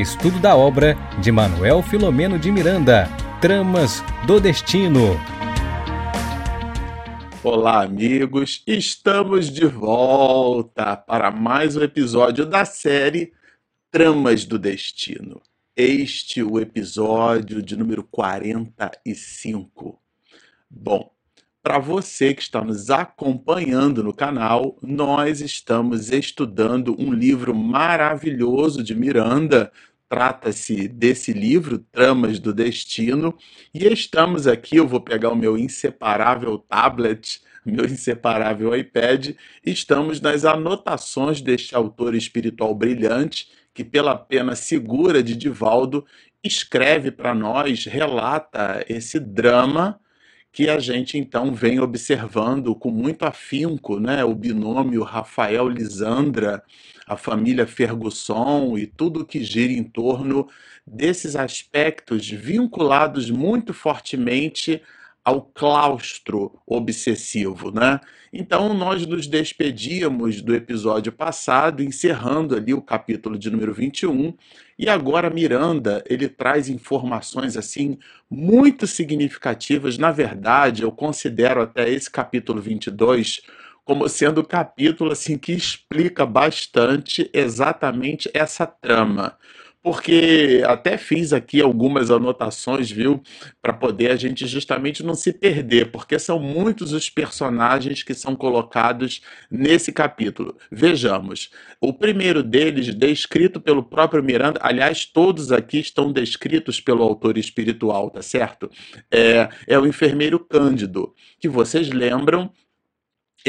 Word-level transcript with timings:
estudo 0.00 0.38
da 0.38 0.54
obra 0.54 0.94
de 1.20 1.32
Manuel 1.32 1.82
Filomeno 1.82 2.38
de 2.38 2.52
Miranda, 2.52 3.08
Tramas 3.40 4.02
do 4.26 4.38
Destino. 4.38 5.18
Olá, 7.42 7.82
amigos! 7.82 8.62
Estamos 8.66 9.50
de 9.50 9.66
volta 9.66 10.96
para 10.96 11.30
mais 11.30 11.76
um 11.76 11.82
episódio 11.82 12.44
da 12.44 12.64
série 12.64 13.32
Tramas 13.90 14.44
do 14.44 14.58
Destino. 14.58 15.40
Este 15.74 16.42
o 16.42 16.60
episódio 16.60 17.62
de 17.62 17.76
número 17.76 18.04
45. 18.04 19.98
Bom, 20.68 21.15
para 21.66 21.80
você 21.80 22.32
que 22.32 22.42
está 22.42 22.62
nos 22.62 22.90
acompanhando 22.90 24.00
no 24.00 24.14
canal, 24.14 24.78
nós 24.80 25.40
estamos 25.40 26.12
estudando 26.12 26.94
um 26.96 27.12
livro 27.12 27.52
maravilhoso 27.52 28.84
de 28.84 28.94
Miranda. 28.94 29.72
Trata-se 30.08 30.86
desse 30.86 31.32
livro, 31.32 31.78
Tramas 31.90 32.38
do 32.38 32.54
Destino, 32.54 33.36
e 33.74 33.84
estamos 33.84 34.46
aqui. 34.46 34.76
Eu 34.76 34.86
vou 34.86 35.00
pegar 35.00 35.30
o 35.30 35.34
meu 35.34 35.58
inseparável 35.58 36.56
tablet, 36.56 37.40
meu 37.66 37.84
inseparável 37.84 38.72
iPad. 38.76 39.30
Estamos 39.64 40.20
nas 40.20 40.44
anotações 40.44 41.40
deste 41.40 41.74
autor 41.74 42.14
espiritual 42.14 42.76
brilhante, 42.76 43.48
que, 43.74 43.82
pela 43.82 44.14
pena 44.14 44.54
segura 44.54 45.20
de 45.20 45.34
Divaldo, 45.34 46.06
escreve 46.44 47.10
para 47.10 47.34
nós, 47.34 47.86
relata 47.86 48.84
esse 48.88 49.18
drama 49.18 49.98
que 50.56 50.70
a 50.70 50.78
gente 50.78 51.18
então 51.18 51.54
vem 51.54 51.80
observando 51.80 52.74
com 52.74 52.90
muito 52.90 53.26
afinco, 53.26 54.00
né, 54.00 54.24
o 54.24 54.34
binômio 54.34 55.02
Rafael 55.02 55.68
Lisandra, 55.68 56.62
a 57.06 57.14
família 57.14 57.66
Ferguson 57.66 58.78
e 58.78 58.86
tudo 58.86 59.26
que 59.26 59.44
gira 59.44 59.70
em 59.70 59.84
torno 59.84 60.48
desses 60.86 61.36
aspectos 61.36 62.30
vinculados 62.30 63.30
muito 63.30 63.74
fortemente 63.74 64.80
ao 65.26 65.42
claustro 65.42 66.56
obsessivo, 66.64 67.72
né? 67.72 67.98
Então 68.32 68.72
nós 68.72 69.04
nos 69.04 69.26
despedíamos 69.26 70.40
do 70.40 70.54
episódio 70.54 71.10
passado, 71.10 71.82
encerrando 71.82 72.54
ali 72.54 72.72
o 72.72 72.80
capítulo 72.80 73.36
de 73.36 73.50
número 73.50 73.74
21, 73.74 74.32
e 74.78 74.88
agora 74.88 75.28
Miranda, 75.28 76.04
ele 76.08 76.28
traz 76.28 76.68
informações 76.68 77.56
assim 77.56 77.98
muito 78.30 78.86
significativas. 78.86 79.98
Na 79.98 80.12
verdade, 80.12 80.84
eu 80.84 80.92
considero 80.92 81.60
até 81.60 81.90
esse 81.90 82.08
capítulo 82.08 82.62
22 82.62 83.42
como 83.84 84.08
sendo 84.08 84.42
o 84.42 84.46
capítulo 84.46 85.10
assim 85.10 85.36
que 85.36 85.52
explica 85.52 86.24
bastante 86.24 87.28
exatamente 87.32 88.30
essa 88.32 88.64
trama 88.64 89.36
porque 89.86 90.64
até 90.66 90.98
fiz 90.98 91.32
aqui 91.32 91.62
algumas 91.62 92.10
anotações, 92.10 92.90
viu, 92.90 93.22
para 93.62 93.72
poder 93.72 94.10
a 94.10 94.16
gente 94.16 94.44
justamente 94.44 95.00
não 95.00 95.14
se 95.14 95.32
perder, 95.32 95.92
porque 95.92 96.18
são 96.18 96.40
muitos 96.40 96.92
os 96.92 97.08
personagens 97.08 98.02
que 98.02 98.12
são 98.12 98.34
colocados 98.34 99.22
nesse 99.48 99.92
capítulo. 99.92 100.56
Vejamos, 100.72 101.50
o 101.80 101.92
primeiro 101.92 102.42
deles, 102.42 102.92
descrito 102.96 103.60
pelo 103.60 103.80
próprio 103.80 104.24
Miranda, 104.24 104.58
aliás, 104.60 105.04
todos 105.04 105.52
aqui 105.52 105.78
estão 105.78 106.10
descritos 106.10 106.80
pelo 106.80 107.04
autor 107.04 107.38
espiritual, 107.38 108.10
tá 108.10 108.22
certo? 108.22 108.68
É, 109.08 109.48
é 109.68 109.78
o 109.78 109.86
enfermeiro 109.86 110.40
Cândido, 110.40 111.14
que 111.38 111.48
vocês 111.48 111.90
lembram 111.90 112.50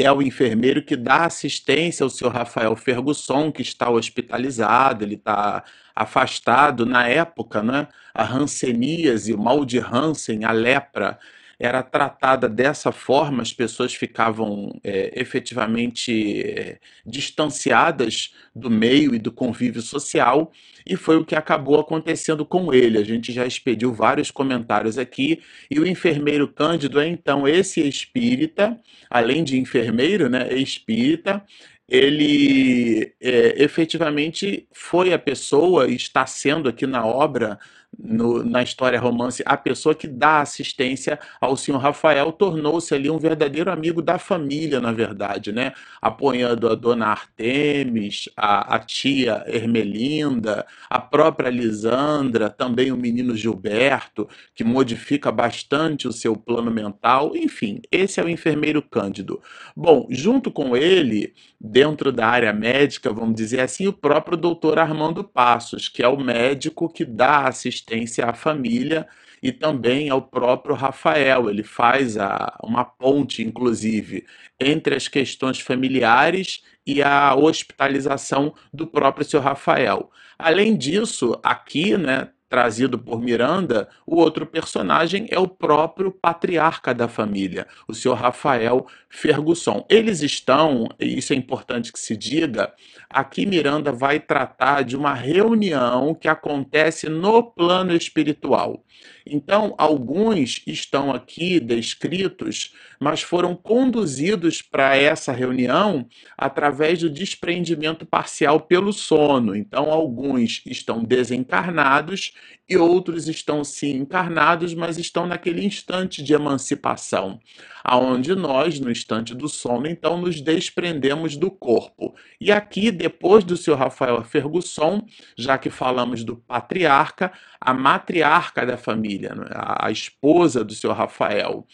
é 0.02 0.12
o 0.12 0.22
enfermeiro 0.22 0.82
que 0.82 0.96
dá 0.96 1.24
assistência 1.24 2.04
ao 2.04 2.10
seu 2.10 2.28
Rafael 2.28 2.74
Fergusson, 2.76 3.50
que 3.50 3.62
está 3.62 3.90
hospitalizado, 3.90 5.04
ele 5.04 5.14
está 5.14 5.64
afastado. 5.94 6.86
Na 6.86 7.06
época, 7.08 7.62
né, 7.62 7.88
a 8.14 8.24
hanseníase, 8.24 9.32
o 9.32 9.38
mal 9.38 9.64
de 9.64 9.78
Hansen, 9.78 10.44
a 10.44 10.52
lepra, 10.52 11.18
era 11.58 11.82
tratada 11.82 12.48
dessa 12.48 12.92
forma, 12.92 13.42
as 13.42 13.52
pessoas 13.52 13.92
ficavam 13.92 14.78
é, 14.84 15.12
efetivamente 15.20 16.40
é, 16.42 16.78
distanciadas 17.04 18.32
do 18.54 18.70
meio 18.70 19.12
e 19.14 19.18
do 19.18 19.32
convívio 19.32 19.82
social, 19.82 20.52
e 20.86 20.94
foi 20.94 21.16
o 21.16 21.24
que 21.24 21.34
acabou 21.34 21.80
acontecendo 21.80 22.46
com 22.46 22.72
ele. 22.72 22.96
A 22.96 23.04
gente 23.04 23.32
já 23.32 23.44
expediu 23.44 23.92
vários 23.92 24.30
comentários 24.30 24.98
aqui, 24.98 25.40
e 25.68 25.80
o 25.80 25.86
enfermeiro 25.86 26.46
Cândido 26.46 27.00
é 27.00 27.08
então 27.08 27.46
esse 27.48 27.80
espírita, 27.80 28.78
além 29.10 29.42
de 29.42 29.58
enfermeiro, 29.58 30.28
né, 30.28 30.52
espírita, 30.54 31.42
ele 31.88 33.14
é, 33.20 33.62
efetivamente 33.62 34.68
foi 34.72 35.12
a 35.12 35.18
pessoa, 35.18 35.88
e 35.88 35.96
está 35.96 36.24
sendo 36.24 36.68
aqui 36.68 36.86
na 36.86 37.04
obra, 37.04 37.58
no, 37.96 38.44
na 38.44 38.62
história 38.62 39.00
romance, 39.00 39.42
a 39.46 39.56
pessoa 39.56 39.94
que 39.94 40.06
dá 40.06 40.40
assistência 40.40 41.18
ao 41.40 41.56
senhor 41.56 41.78
Rafael 41.78 42.30
tornou-se 42.32 42.94
ali 42.94 43.08
um 43.08 43.18
verdadeiro 43.18 43.70
amigo 43.70 44.02
da 44.02 44.18
família, 44.18 44.80
na 44.80 44.92
verdade, 44.92 45.52
né? 45.52 45.72
Apoiando 46.00 46.68
a 46.68 46.74
dona 46.74 47.06
Artemis, 47.06 48.28
a, 48.36 48.76
a 48.76 48.78
tia 48.78 49.42
Ermelinda, 49.46 50.66
a 50.88 51.00
própria 51.00 51.48
Lisandra, 51.48 52.50
também 52.50 52.92
o 52.92 52.96
menino 52.96 53.34
Gilberto, 53.34 54.28
que 54.54 54.64
modifica 54.64 55.32
bastante 55.32 56.06
o 56.06 56.12
seu 56.12 56.36
plano 56.36 56.70
mental. 56.70 57.32
Enfim, 57.34 57.80
esse 57.90 58.20
é 58.20 58.24
o 58.24 58.28
enfermeiro 58.28 58.82
Cândido. 58.82 59.40
Bom, 59.76 60.06
junto 60.10 60.50
com 60.50 60.76
ele, 60.76 61.34
dentro 61.60 62.12
da 62.12 62.26
área 62.26 62.52
médica, 62.52 63.12
vamos 63.12 63.34
dizer 63.34 63.60
assim, 63.60 63.86
o 63.86 63.92
próprio 63.92 64.36
doutor 64.36 64.78
Armando 64.78 65.24
Passos, 65.24 65.88
que 65.88 66.02
é 66.02 66.08
o 66.08 66.18
médico 66.18 66.88
que 66.88 67.04
dá 67.04 67.46
assistência 67.46 67.77
à 68.22 68.32
família 68.32 69.06
e 69.42 69.52
também 69.52 70.10
ao 70.10 70.22
próprio 70.22 70.74
Rafael. 70.74 71.48
Ele 71.48 71.62
faz 71.62 72.16
a, 72.16 72.58
uma 72.62 72.84
ponte, 72.84 73.42
inclusive, 73.42 74.26
entre 74.60 74.94
as 74.94 75.08
questões 75.08 75.60
familiares 75.60 76.62
e 76.86 77.02
a 77.02 77.34
hospitalização 77.34 78.54
do 78.72 78.86
próprio 78.86 79.24
seu 79.24 79.40
Rafael. 79.40 80.10
Além 80.38 80.76
disso, 80.76 81.38
aqui, 81.42 81.96
né, 81.96 82.28
trazido 82.48 82.98
por 82.98 83.20
Miranda, 83.20 83.88
o 84.06 84.16
outro 84.16 84.46
personagem 84.46 85.26
é 85.30 85.38
o 85.38 85.46
próprio 85.46 86.10
patriarca 86.10 86.94
da 86.94 87.06
família, 87.06 87.66
o 87.86 87.94
senhor 87.94 88.14
Rafael 88.14 88.86
Ferguson. 89.08 89.84
Eles 89.88 90.22
estão, 90.22 90.88
e 90.98 91.18
isso 91.18 91.32
é 91.32 91.36
importante 91.36 91.92
que 91.92 91.98
se 91.98 92.16
diga, 92.16 92.72
aqui 93.10 93.44
Miranda 93.44 93.92
vai 93.92 94.18
tratar 94.18 94.82
de 94.82 94.96
uma 94.96 95.14
reunião 95.14 96.14
que 96.14 96.28
acontece 96.28 97.08
no 97.08 97.42
plano 97.42 97.92
espiritual. 97.94 98.82
Então, 99.30 99.74
alguns 99.78 100.62
estão 100.66 101.12
aqui 101.12 101.60
descritos, 101.60 102.74
mas 102.98 103.22
foram 103.22 103.54
conduzidos 103.54 104.62
para 104.62 104.96
essa 104.96 105.32
reunião 105.32 106.06
através 106.36 107.00
do 107.00 107.10
desprendimento 107.10 108.04
parcial 108.06 108.60
pelo 108.60 108.92
sono. 108.92 109.54
Então, 109.54 109.90
alguns 109.90 110.62
estão 110.66 111.02
desencarnados 111.02 112.32
e 112.68 112.76
outros 112.76 113.28
estão 113.28 113.64
sim 113.64 113.96
encarnados, 113.96 114.74
mas 114.74 114.98
estão 114.98 115.26
naquele 115.26 115.64
instante 115.64 116.22
de 116.22 116.34
emancipação, 116.34 117.40
aonde 117.82 118.34
nós, 118.34 118.78
no 118.78 118.90
instante 118.90 119.34
do 119.34 119.48
sono, 119.48 119.86
então 119.86 120.20
nos 120.20 120.40
desprendemos 120.40 121.36
do 121.36 121.50
corpo. 121.50 122.14
E 122.38 122.52
aqui, 122.52 122.90
depois 122.90 123.42
do 123.42 123.56
seu 123.56 123.74
Rafael 123.74 124.22
Fergusson, 124.22 125.06
já 125.36 125.56
que 125.56 125.70
falamos 125.70 126.22
do 126.22 126.36
patriarca, 126.36 127.32
a 127.58 127.72
matriarca 127.72 128.66
da 128.66 128.76
família, 128.76 129.28
é? 129.28 129.86
a 129.86 129.90
esposa 129.90 130.62
do 130.62 130.74
seu 130.74 130.92
Rafael, 130.92 131.66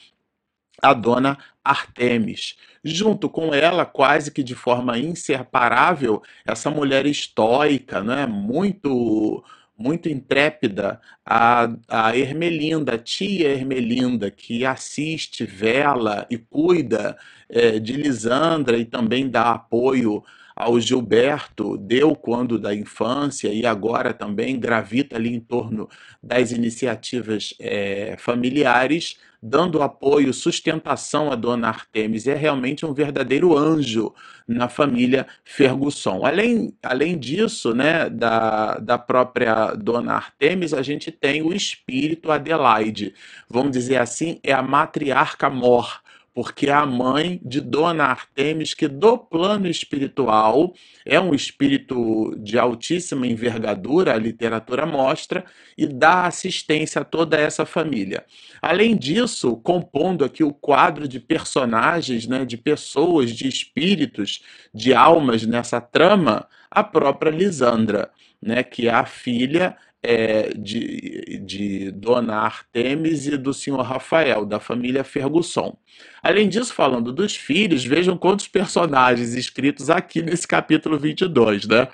a 0.81 0.95
dona 0.95 1.39
Artemis. 1.65 2.57
Junto 2.85 3.29
com 3.29 3.55
ela, 3.55 3.87
quase 3.87 4.31
que 4.31 4.43
de 4.43 4.55
forma 4.55 4.99
inseparável, 4.99 6.23
essa 6.45 6.71
mulher 6.71 7.07
estoica, 7.07 8.03
né, 8.03 8.27
muito 8.27 9.43
muito 9.77 10.09
intrépida, 10.09 11.01
a, 11.27 11.69
a 11.89 12.17
Ermelinda, 12.17 12.95
a 12.95 12.99
tia 12.99 13.49
Ermelinda, 13.49 14.31
que 14.31 14.65
assiste, 14.65 15.45
vela 15.45 16.27
e 16.31 16.39
cuida 16.39 17.17
é, 17.49 17.79
de 17.79 17.93
Lisandra 17.95 18.79
e 18.79 18.85
também 18.85 19.29
dá 19.29 19.53
apoio 19.53 20.23
ao 20.57 20.79
Gilberto, 20.79 21.77
deu 21.77 22.15
quando 22.15 22.59
da 22.59 22.75
infância 22.75 23.49
e 23.49 23.67
agora 23.67 24.15
também 24.15 24.59
gravita 24.59 25.17
ali 25.17 25.35
em 25.35 25.41
torno 25.41 25.89
das 26.23 26.53
iniciativas 26.53 27.55
é, 27.59 28.15
familiares, 28.19 29.19
dando 29.43 29.83
apoio, 29.83 30.33
sustentação 30.33 31.31
à 31.31 31.35
dona 31.35 31.69
Artemis. 31.69 32.27
É 32.27 32.35
realmente 32.35 32.87
um 32.87 32.95
verdadeiro 32.95 33.57
anjo 33.57 34.15
na 34.47 34.69
família 34.69 35.27
Ferguson. 35.45 36.25
Além, 36.25 36.73
além 36.83 37.19
disso, 37.19 37.75
né, 37.75 38.09
da, 38.09 38.79
da 38.79 38.97
própria 38.97 39.75
dona 39.75 40.15
Artemis, 40.15 40.73
a 40.73 40.83
gente 40.83 41.11
tem 41.11 41.43
o 41.43 41.53
espírito 41.53 42.31
Adelaide. 42.31 43.13
Vamos 43.49 43.73
dizer 43.73 43.97
assim, 43.97 44.39
é 44.43 44.53
a 44.53 44.63
matriarca 44.63 45.51
mor 45.51 46.04
porque 46.35 46.69
a 46.69 46.85
mãe 46.85 47.41
de 47.45 47.61
Dona 47.61 48.07
Artemis, 48.07 48.75
que 48.75 48.89
do 48.89 49.17
plano 49.17 49.69
espiritual 49.69 50.75
é 51.07 51.21
um 51.21 51.33
espírito 51.33 52.35
de 52.39 52.59
altíssima 52.59 53.25
envergadura, 53.25 54.13
a 54.13 54.19
literatura 54.19 54.85
mostra, 54.85 55.45
e 55.79 55.87
dá 55.87 56.27
assistência 56.27 57.03
a 57.03 57.05
toda 57.05 57.37
essa 57.37 57.65
família. 57.65 58.25
Além 58.61 58.97
disso, 58.97 59.57
compondo 59.59 60.25
aqui 60.25 60.43
o 60.43 60.53
quadro 60.53 61.07
de 61.07 61.21
personagens, 61.21 62.27
né, 62.27 62.45
de 62.45 62.57
pessoas, 62.57 63.31
de 63.31 63.47
espíritos, 63.47 64.43
de 64.75 64.93
almas 64.93 65.47
nessa 65.47 65.81
trama, 65.81 66.49
a 66.69 66.83
própria 66.83 67.31
Lisandra, 67.31 68.11
né, 68.43 68.65
que 68.65 68.89
é 68.89 68.93
a 68.93 69.07
filha 69.07 69.77
é, 70.07 70.53
de, 70.55 71.41
de 71.43 71.91
Dona 71.91 72.37
Artemis 72.37 73.27
e 73.27 73.39
do 73.39 73.55
senhor 73.55 73.81
Rafael, 73.81 74.45
da 74.45 74.61
família 74.61 75.03
Fergusson. 75.03 75.75
Além 76.23 76.47
disso, 76.47 76.75
falando 76.75 77.11
dos 77.11 77.35
filhos, 77.35 77.85
vejam 77.85 78.15
quantos 78.15 78.47
personagens 78.47 79.33
escritos 79.33 79.89
aqui 79.89 80.21
nesse 80.21 80.47
capítulo 80.47 80.99
22, 80.99 81.67
né? 81.67 81.89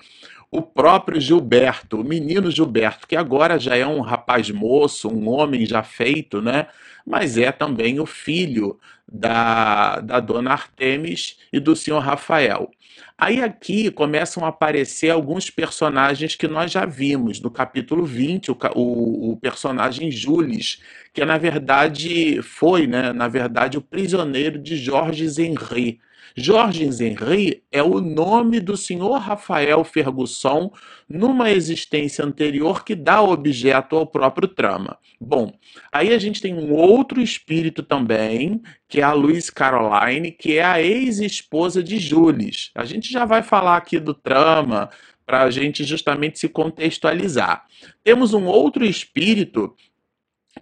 O 0.51 0.61
próprio 0.63 1.21
Gilberto, 1.21 2.01
o 2.01 2.05
menino 2.05 2.51
Gilberto, 2.51 3.07
que 3.07 3.15
agora 3.15 3.59
já 3.59 3.77
é 3.77 3.87
um 3.87 4.01
rapaz 4.01 4.51
moço, 4.51 5.09
um 5.09 5.29
homem 5.29 5.65
já 5.65 5.83
feito, 5.83 6.43
né? 6.43 6.67
Mas 7.07 7.39
é 7.39 7.53
também 7.53 8.01
o 8.01 8.07
filho 8.07 8.79
da, 9.11 10.01
da 10.01 10.19
dona 10.19 10.53
Artemis 10.53 11.39
e 11.53 11.61
do 11.61 11.77
senhor 11.77 12.01
Rafael. 12.01 12.71
Aí 13.17 13.41
aqui 13.43 13.91
começam 13.91 14.45
a 14.45 14.49
aparecer 14.49 15.11
alguns 15.11 15.51
personagens 15.51 16.35
que 16.35 16.49
nós 16.49 16.73
já 16.73 16.85
vimos. 16.87 17.41
No 17.41 17.51
capítulo 17.51 18.05
20, 18.05 18.51
o, 18.51 18.57
o, 18.75 19.33
o 19.33 19.37
personagem 19.37 20.11
Jules, 20.11 20.81
que 21.13 21.25
na 21.25 21.39
verdade 21.39 22.43
foi, 22.43 22.87
né, 22.87 23.13
na 23.13 23.29
verdade, 23.29 23.79
o 23.79 23.83
prisioneiro 23.83 24.59
de 24.59 24.77
Georges 24.77 25.39
Henri. 25.39 26.01
Georges 26.37 27.01
Henri 27.01 27.63
é 27.71 27.83
o 27.83 28.01
nome 28.01 28.61
do 28.61 28.77
senhor 28.77 29.19
Rafael 29.19 29.83
Fergusson 29.85 30.71
numa 31.09 31.51
existência 31.51 32.25
anterior 32.25 32.85
que 32.85 32.95
dá 32.95 33.23
objeto 33.23 33.97
ao 33.97 34.07
próprio 34.07 34.49
trama. 34.49 34.99
Bom, 35.21 35.53
aí 35.93 36.13
a 36.13 36.19
gente 36.19 36.41
tem 36.41 36.55
um 36.55 36.73
outro 36.73 37.21
espírito 37.21 37.83
também, 37.83 38.63
que 38.89 39.01
é 39.01 39.03
a 39.03 39.13
Louise 39.13 39.53
Caroline, 39.53 40.31
que 40.31 40.59
é 40.59 40.65
a 40.65 40.83
ex-esposa 40.83 41.83
de 41.83 41.99
Jules. 41.99 42.71
A 42.75 42.85
gente 42.85 43.11
já 43.11 43.25
vai 43.25 43.43
falar 43.43 43.77
aqui 43.77 43.99
do 43.99 44.15
trama 44.15 44.89
para 45.27 45.43
a 45.43 45.51
gente 45.51 45.85
justamente 45.85 46.39
se 46.39 46.49
contextualizar. 46.49 47.65
Temos 48.03 48.35
um 48.35 48.47
outro 48.47 48.85
espírito 48.85 49.75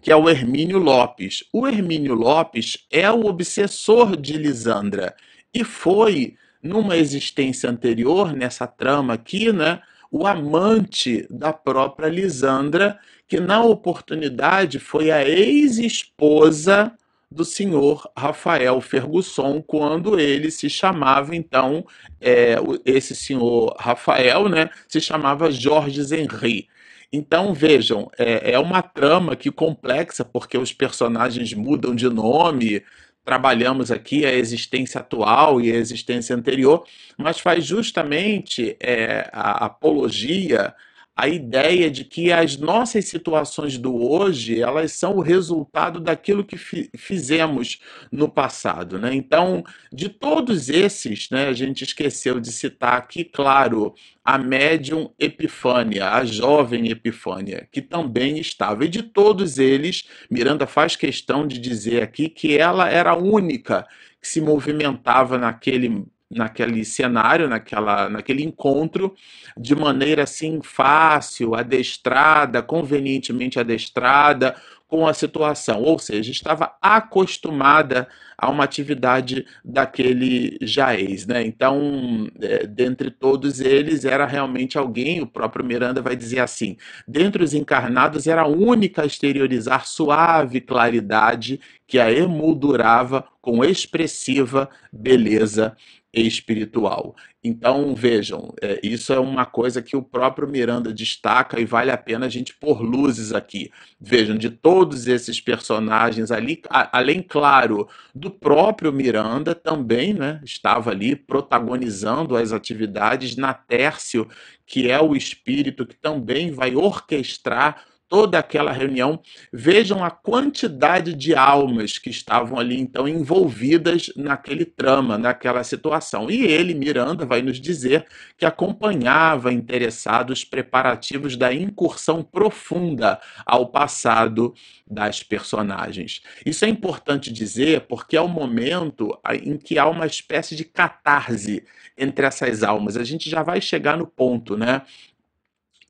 que 0.00 0.12
é 0.12 0.16
o 0.16 0.28
Hermínio 0.28 0.78
Lopes. 0.78 1.44
O 1.52 1.66
Hermínio 1.66 2.14
Lopes 2.14 2.86
é 2.90 3.10
o 3.10 3.26
obsessor 3.26 4.16
de 4.16 4.36
Lisandra 4.36 5.14
e 5.54 5.64
foi, 5.64 6.36
numa 6.62 6.96
existência 6.96 7.70
anterior, 7.70 8.32
nessa 8.34 8.66
trama 8.66 9.14
aqui, 9.14 9.52
né, 9.52 9.80
o 10.10 10.26
amante 10.26 11.26
da 11.30 11.52
própria 11.52 12.08
Lisandra, 12.08 12.98
que 13.26 13.40
na 13.40 13.62
oportunidade 13.62 14.78
foi 14.78 15.10
a 15.10 15.26
ex-esposa 15.26 16.92
do 17.30 17.44
senhor 17.44 18.10
Rafael 18.16 18.80
Fergusson, 18.80 19.60
quando 19.60 20.18
ele 20.18 20.50
se 20.50 20.70
chamava, 20.70 21.36
então, 21.36 21.84
é, 22.20 22.56
esse 22.86 23.14
senhor 23.14 23.76
Rafael, 23.78 24.48
né, 24.48 24.70
se 24.88 25.00
chamava 25.00 25.50
Jorge 25.50 26.02
Henri. 26.14 26.68
Então, 27.12 27.54
vejam, 27.54 28.10
é, 28.18 28.52
é 28.52 28.58
uma 28.58 28.82
trama 28.82 29.36
que 29.36 29.50
complexa, 29.50 30.24
porque 30.24 30.56
os 30.56 30.72
personagens 30.72 31.52
mudam 31.54 31.94
de 31.94 32.08
nome, 32.08 32.82
trabalhamos 33.28 33.90
aqui 33.90 34.25
a 34.25 34.32
existência 34.32 35.02
atual 35.02 35.60
e 35.60 35.70
a 35.70 35.76
existência 35.76 36.34
anterior, 36.34 36.86
mas 37.14 37.38
faz 37.38 37.62
justamente 37.62 38.75
é, 38.80 39.28
a 39.30 39.66
apologia 39.66 40.75
a 41.18 41.26
ideia 41.26 41.90
de 41.90 42.04
que 42.04 42.30
as 42.30 42.56
nossas 42.56 43.06
situações 43.06 43.76
do 43.76 43.92
hoje 44.08 44.62
elas 44.62 44.92
são 44.92 45.16
o 45.16 45.20
resultado 45.20 45.98
daquilo 45.98 46.44
que 46.44 46.56
fi 46.56 46.88
fizemos 46.96 47.80
no 48.12 48.28
passado, 48.28 49.00
né? 49.00 49.12
Então, 49.12 49.64
de 49.92 50.08
todos 50.08 50.68
esses, 50.68 51.28
né, 51.28 51.48
a 51.48 51.52
gente 51.52 51.82
esqueceu 51.82 52.38
de 52.38 52.52
citar 52.52 52.92
aqui, 52.96 53.24
claro, 53.24 53.96
a 54.24 54.38
médium 54.38 55.10
Epifânia, 55.18 56.08
a 56.08 56.24
jovem 56.24 56.88
Epifânia, 56.88 57.68
que 57.72 57.82
também 57.82 58.38
estava. 58.38 58.84
E 58.84 58.88
de 58.88 59.02
todos 59.02 59.58
eles, 59.58 60.04
Miranda 60.30 60.68
faz 60.68 60.94
questão 60.94 61.48
de 61.48 61.58
dizer 61.58 62.00
aqui 62.00 62.28
que 62.28 62.56
ela 62.56 62.88
era 62.88 63.10
a 63.10 63.16
única 63.16 63.84
que 64.22 64.28
se 64.28 64.40
movimentava 64.40 65.36
naquele 65.36 66.06
naquele 66.30 66.84
cenário, 66.84 67.48
naquela, 67.48 68.08
naquele 68.08 68.42
encontro, 68.42 69.14
de 69.56 69.75
maneira 69.75 70.25
assim 70.25 70.60
fácil, 70.62 71.54
adestrada, 71.54 72.62
convenientemente 72.62 73.58
adestrada 73.58 74.54
com 74.88 75.06
a 75.06 75.12
situação, 75.12 75.82
ou 75.82 75.98
seja, 75.98 76.32
estava 76.32 76.75
acostumada 76.80 78.08
a 78.38 78.48
uma 78.48 78.64
atividade 78.64 79.44
daquele 79.62 80.56
jaez, 80.62 81.26
né? 81.26 81.44
Então, 81.44 82.26
é, 82.40 82.66
dentre 82.66 83.10
todos 83.10 83.60
eles, 83.60 84.06
era 84.06 84.25
realmente 84.25 84.78
alguém, 84.78 85.20
o 85.20 85.26
próprio 85.26 85.64
Miranda 85.64 86.00
vai 86.00 86.16
dizer 86.16 86.40
assim, 86.40 86.76
dentre 87.06 87.44
os 87.44 87.52
encarnados 87.52 88.26
era 88.26 88.42
a 88.42 88.48
única 88.48 89.02
a 89.02 89.06
exteriorizar 89.06 89.86
suave 89.86 90.60
claridade 90.60 91.60
que 91.86 91.98
a 91.98 92.10
emoldurava 92.10 93.25
com 93.42 93.62
expressiva 93.62 94.70
beleza 94.90 95.76
espiritual. 96.12 97.14
Então, 97.44 97.94
vejam, 97.94 98.52
é, 98.60 98.81
isso 98.82 99.12
é 99.12 99.19
uma 99.19 99.44
coisa 99.44 99.82
que 99.82 99.96
o 99.96 100.02
próprio 100.02 100.49
Miranda 100.49 100.93
destaca 100.93 101.60
e 101.60 101.64
vale 101.64 101.90
a 101.90 101.96
pena 101.96 102.26
a 102.26 102.28
gente 102.28 102.55
pôr 102.55 102.81
luzes 102.81 103.32
aqui. 103.32 103.70
Vejam, 104.00 104.37
de 104.37 104.50
todos 104.50 105.06
esses 105.06 105.40
personagens 105.40 106.31
ali, 106.31 106.60
a, 106.69 106.99
além, 106.99 107.22
claro, 107.22 107.88
do 108.14 108.31
próprio 108.31 108.93
Miranda, 108.93 109.55
também 109.55 110.14
né, 110.14 110.40
estava 110.44 110.90
ali 110.90 111.14
protagonizando 111.14 112.37
as 112.37 112.52
atividades 112.52 113.37
na 113.37 113.52
Tércio, 113.54 114.26
que 114.66 114.90
é 114.90 115.00
o 115.00 115.14
espírito 115.14 115.87
que 115.87 115.96
também 115.96 116.50
vai 116.50 116.75
orquestrar 116.75 117.84
toda 118.08 118.38
aquela 118.38 118.72
reunião, 118.72 119.20
vejam 119.52 120.02
a 120.02 120.10
quantidade 120.10 121.12
de 121.12 121.34
almas 121.34 121.99
que 121.99 122.08
estavam 122.08 122.58
ali 122.58 122.81
então 122.81 123.06
envolvidas 123.06 124.11
naquele 124.16 124.64
trama, 124.64 125.18
naquela 125.18 125.62
situação. 125.62 126.30
E 126.30 126.40
ele, 126.44 126.75
Miranda, 126.75 127.26
vai 127.26 127.42
nos 127.42 127.61
dizer 127.61 128.06
que 128.37 128.47
acompanhava 128.47 129.52
interessado 129.52 130.30
os 130.30 130.44
preparativos 130.44 131.37
da 131.37 131.52
incursão 131.52 132.23
profunda 132.23 133.21
ao 133.44 133.66
passado 133.66 134.54
das 134.87 135.23
personagens. 135.23 136.23
Isso 136.47 136.64
é 136.64 136.68
importante 136.68 137.32
dizer 137.32 137.82
porque 137.82 138.16
é 138.16 138.21
o 138.21 138.28
momento 138.28 139.18
em 139.42 139.59
que 139.59 139.78
há 139.78 139.87
uma 139.87 140.06
espécie 140.06 140.56
de 140.56 140.64
catarse 140.64 141.62
entre 141.97 142.26
essas 142.26 142.62
almas. 142.62 142.97
A 142.97 143.04
gente 143.04 143.28
já 143.28 143.42
vai 143.42 143.61
chegar 143.61 143.99
no 143.99 144.06
ponto, 144.06 144.56
né? 144.56 144.82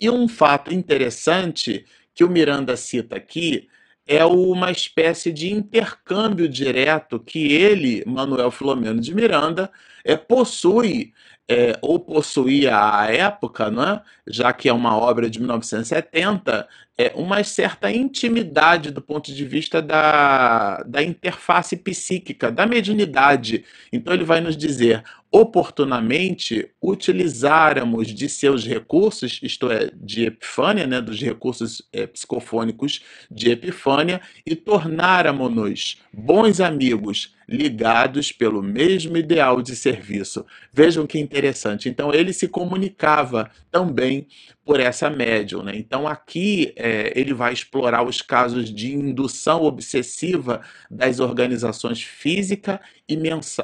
E 0.00 0.08
um 0.08 0.28
fato 0.28 0.72
interessante 0.72 1.84
que 2.18 2.24
o 2.24 2.28
Miranda 2.28 2.76
cita 2.76 3.14
aqui 3.14 3.68
é 4.04 4.24
uma 4.24 4.72
espécie 4.72 5.32
de 5.32 5.52
intercâmbio 5.52 6.48
direto 6.48 7.20
que 7.20 7.52
ele, 7.52 8.02
Manuel 8.04 8.50
Filomeno 8.50 9.00
de 9.00 9.14
Miranda, 9.14 9.70
é, 10.04 10.16
possui 10.16 11.12
é, 11.48 11.78
ou 11.80 11.98
possuía 11.98 12.76
à 12.78 13.10
época, 13.10 13.70
né, 13.70 14.02
já 14.26 14.52
que 14.52 14.68
é 14.68 14.72
uma 14.72 14.96
obra 14.96 15.30
de 15.30 15.38
1970, 15.38 16.68
é, 16.98 17.12
uma 17.14 17.42
certa 17.42 17.90
intimidade 17.90 18.90
do 18.90 19.00
ponto 19.00 19.32
de 19.32 19.44
vista 19.46 19.80
da, 19.80 20.82
da 20.82 21.02
interface 21.02 21.76
psíquica, 21.76 22.50
da 22.50 22.66
mediunidade. 22.66 23.64
Então 23.90 24.12
ele 24.12 24.24
vai 24.24 24.40
nos 24.40 24.56
dizer: 24.56 25.02
oportunamente 25.30 26.68
utilizáramos 26.82 28.08
de 28.08 28.28
seus 28.28 28.66
recursos, 28.66 29.40
isto 29.42 29.70
é, 29.70 29.90
de 29.94 30.26
Epifânia, 30.26 30.86
né, 30.86 31.00
dos 31.00 31.20
recursos 31.20 31.82
é, 31.92 32.06
psicofônicos 32.06 33.00
de 33.30 33.50
Epifânia, 33.52 34.20
e 34.44 34.54
tornáramos-nos 34.54 36.02
bons 36.12 36.60
amigos, 36.60 37.34
ligados 37.48 38.30
pelo 38.30 38.62
mesmo 38.62 39.16
ideal 39.16 39.62
de 39.62 39.74
serviço. 39.74 40.44
Vejam 40.72 41.06
que 41.06 41.18
interessante. 41.18 41.88
Então 41.88 42.12
ele 42.12 42.32
se 42.32 42.46
comunicava 42.46 43.50
também 43.70 44.26
por 44.68 44.80
essa 44.80 45.08
médium. 45.08 45.62
Né? 45.62 45.72
Então, 45.76 46.06
aqui 46.06 46.74
é, 46.76 47.10
ele 47.18 47.32
vai 47.32 47.54
explorar 47.54 48.06
os 48.06 48.20
casos 48.20 48.70
de 48.70 48.92
indução 48.92 49.62
obsessiva 49.62 50.60
das 50.90 51.20
organizações 51.20 52.02
física 52.02 52.78
e, 53.08 53.18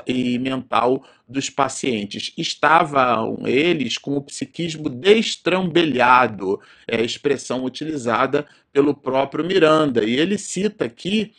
e 0.07 0.39
mental 0.39 1.05
dos 1.29 1.51
pacientes. 1.51 2.33
Estavam 2.39 3.47
eles 3.47 3.99
com 3.99 4.17
o 4.17 4.23
psiquismo 4.23 4.89
destrambelhado, 4.89 6.59
é 6.89 6.97
a 6.97 7.05
expressão 7.05 7.67
utilizada 7.67 8.47
pelo 8.73 8.95
próprio 8.95 9.45
Miranda. 9.45 10.03
E 10.05 10.19
ele 10.19 10.39
cita 10.39 10.87
aqui 10.87 11.35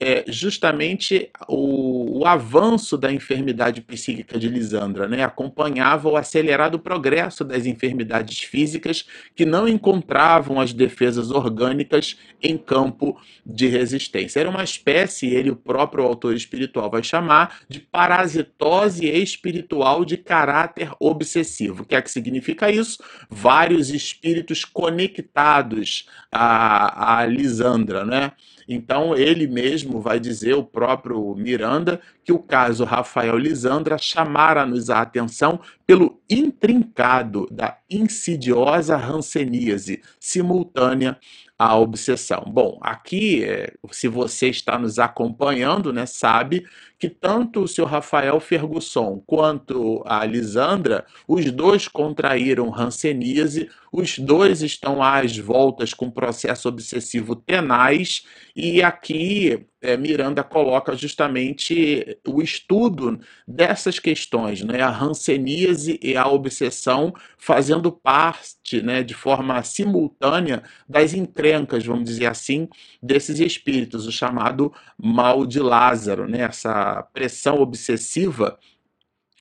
é, 0.00 0.24
justamente 0.26 1.30
o, 1.46 2.20
o, 2.20 2.26
avanço 2.26 2.96
da 2.96 3.12
enfermidade 3.12 3.82
psíquica 3.82 4.38
de 4.38 4.48
Lisandra, 4.48 5.06
né? 5.06 5.22
acompanhava 5.22 6.08
o 6.08 6.16
acelerado 6.16 6.78
progresso 6.78 7.44
das 7.44 7.66
enfermidades 7.66 8.38
físicas 8.38 9.04
que 9.36 9.44
não 9.44 9.68
encontravam 9.68 10.58
as 10.58 10.72
defesas 10.72 11.30
orgânicas 11.30 12.16
em 12.42 12.56
campo 12.56 13.20
de 13.44 13.66
resistência. 13.66 14.40
Era 14.40 14.48
uma 14.48 14.64
espécie, 14.64 15.26
ele, 15.26 15.50
o 15.50 15.56
próprio 15.56 16.04
autor 16.04 16.34
espiritual, 16.34 16.90
vai 16.90 17.02
chamar 17.02 17.60
de 17.68 17.80
parasitose 17.80 19.06
espiritual 19.06 20.02
de 20.02 20.16
caráter 20.16 20.90
obsessivo. 20.98 21.82
O 21.82 21.86
que 21.86 21.94
é 21.94 22.00
que 22.00 22.10
significa 22.10 22.70
isso? 22.70 23.02
Vários 23.28 23.90
espíritos 23.90 24.64
conectados 24.64 26.08
a, 26.32 27.18
a 27.18 27.26
Lisandra, 27.26 28.06
né? 28.06 28.32
Então 28.70 29.16
ele 29.16 29.48
mesmo 29.48 29.89
vai 29.98 30.20
dizer, 30.20 30.54
o 30.54 30.62
próprio 30.62 31.34
Miranda, 31.34 32.00
que 32.22 32.32
o 32.32 32.38
caso 32.38 32.84
Rafael 32.84 33.38
Lisandra 33.38 33.96
chamara-nos 33.96 34.90
a 34.90 35.00
atenção 35.00 35.58
pelo 35.90 36.22
intrincado 36.30 37.48
da 37.50 37.76
insidiosa 37.90 38.96
ranceníase 38.96 40.00
simultânea 40.20 41.18
à 41.58 41.76
obsessão. 41.76 42.44
Bom, 42.46 42.78
aqui, 42.80 43.44
é, 43.44 43.74
se 43.90 44.06
você 44.06 44.48
está 44.48 44.78
nos 44.78 45.00
acompanhando, 45.00 45.92
né, 45.92 46.06
sabe 46.06 46.64
que 46.98 47.08
tanto 47.08 47.60
o 47.60 47.68
seu 47.68 47.84
Rafael 47.84 48.38
Fergusson 48.38 49.22
quanto 49.26 50.02
a 50.06 50.24
Lisandra, 50.24 51.04
os 51.26 51.50
dois 51.50 51.88
contraíram 51.88 52.70
ranceníase, 52.70 53.68
os 53.92 54.18
dois 54.18 54.62
estão 54.62 55.02
às 55.02 55.36
voltas 55.36 55.92
com 55.92 56.10
processo 56.10 56.68
obsessivo 56.68 57.34
tenaz, 57.34 58.24
e 58.54 58.82
aqui 58.82 59.66
é, 59.82 59.96
Miranda 59.96 60.42
coloca 60.42 60.94
justamente 60.94 62.18
o 62.26 62.40
estudo 62.42 63.18
dessas 63.46 63.98
questões, 63.98 64.62
né, 64.62 64.80
a 64.80 64.90
ranceníase 64.90 65.79
e 65.86 66.16
a 66.16 66.26
obsessão 66.26 67.12
fazendo 67.38 67.90
parte, 67.92 68.82
né, 68.82 69.02
de 69.02 69.14
forma 69.14 69.62
simultânea 69.62 70.62
das 70.88 71.14
encrencas, 71.14 71.84
vamos 71.84 72.04
dizer 72.04 72.26
assim, 72.26 72.68
desses 73.02 73.40
espíritos, 73.40 74.06
o 74.06 74.12
chamado 74.12 74.72
mal 74.96 75.46
de 75.46 75.60
Lázaro, 75.60 76.28
né, 76.28 76.40
essa 76.42 77.02
pressão 77.12 77.60
obsessiva, 77.60 78.58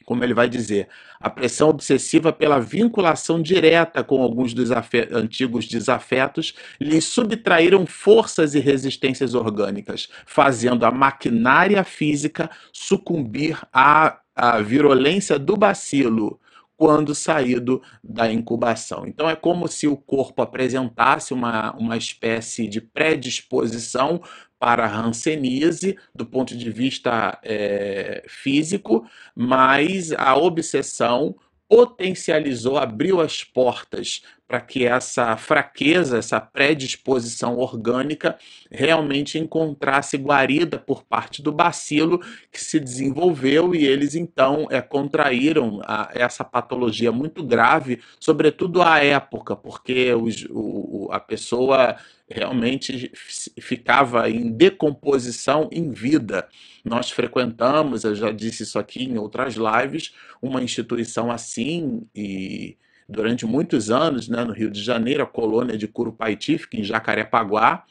como 0.06 0.24
ele 0.24 0.34
vai 0.34 0.50
dizer, 0.50 0.88
a 1.20 1.30
pressão 1.30 1.70
obsessiva 1.70 2.34
pela 2.34 2.60
vinculação 2.60 3.40
direta 3.40 4.04
com 4.04 4.24
alguns 4.24 4.56
dos 4.56 4.72
antigos 5.12 5.68
desafetos 5.68 6.56
lhe 6.82 7.00
subtraíram 7.00 7.86
forças 7.86 8.56
e 8.56 8.60
resistências 8.60 9.36
orgânicas, 9.36 10.10
fazendo 10.26 10.84
a 10.84 10.92
maquinária 10.92 11.84
física 11.84 12.50
sucumbir 12.74 13.60
à, 13.72 14.20
à 14.40 14.62
virulência 14.62 15.38
do 15.38 15.58
bacilo 15.58 16.40
quando 16.78 17.14
saído 17.14 17.82
da 18.02 18.32
incubação. 18.32 19.06
Então 19.06 19.30
é 19.30 19.36
como 19.36 19.68
se 19.68 19.86
o 19.86 19.98
corpo 19.98 20.42
apresentasse 20.42 21.34
uma, 21.34 21.76
uma 21.76 21.98
espécie 21.98 22.70
de 22.70 22.80
predisposição 22.80 24.22
para 24.58 24.86
a 24.86 25.00
hanseníase 25.02 25.98
do 26.16 26.26
ponto 26.26 26.56
de 26.56 26.72
vista 26.72 27.38
é, 27.44 28.24
físico, 28.30 29.06
mas 29.36 30.14
a 30.14 30.38
obsessão 30.38 31.36
potencializou, 31.68 32.78
abriu 32.78 33.20
as 33.20 33.44
portas 33.44 34.22
para 34.50 34.60
que 34.60 34.84
essa 34.84 35.38
fraqueza, 35.38 36.18
essa 36.18 36.42
predisposição 36.42 37.60
orgânica 37.60 38.36
realmente 38.72 39.38
encontrasse 39.38 40.18
guarida 40.18 40.80
por 40.80 41.04
parte 41.04 41.40
do 41.44 41.52
bacilo 41.52 42.20
que 42.52 42.60
se 42.60 42.80
desenvolveu 42.80 43.76
e 43.76 43.86
eles 43.86 44.16
então 44.16 44.68
é, 44.72 44.82
contraíram 44.82 45.80
a, 45.84 46.10
essa 46.16 46.44
patologia 46.44 47.12
muito 47.12 47.44
grave, 47.44 48.02
sobretudo 48.20 48.82
à 48.82 48.98
época, 48.98 49.56
porque 49.56 50.12
os, 50.16 50.48
o, 50.50 51.10
a 51.12 51.20
pessoa 51.20 51.96
realmente 52.28 53.12
ficava 53.60 54.32
em 54.32 54.52
decomposição 54.52 55.70
em 55.72 55.92
vida. 55.92 56.48
Nós 56.84 57.12
frequentamos, 57.12 58.04
eu 58.04 58.16
já 58.16 58.32
disse 58.32 58.64
isso 58.64 58.80
aqui 58.80 59.04
em 59.04 59.20
outras 59.20 59.54
lives, 59.54 60.12
uma 60.42 60.64
instituição 60.64 61.30
assim 61.30 62.02
e 62.16 62.76
durante 63.10 63.46
muitos 63.46 63.90
anos, 63.90 64.30
né, 64.30 64.44
no 64.44 64.54
Rio 64.54 64.70
de 64.70 64.82
Janeiro, 64.82 65.24
a 65.24 65.28
colônia 65.28 65.78
de 65.78 65.88
Curupaiti, 65.88 66.58
fica 66.58 66.78
em 66.78 66.84
Jacarepaguá, 66.84 67.84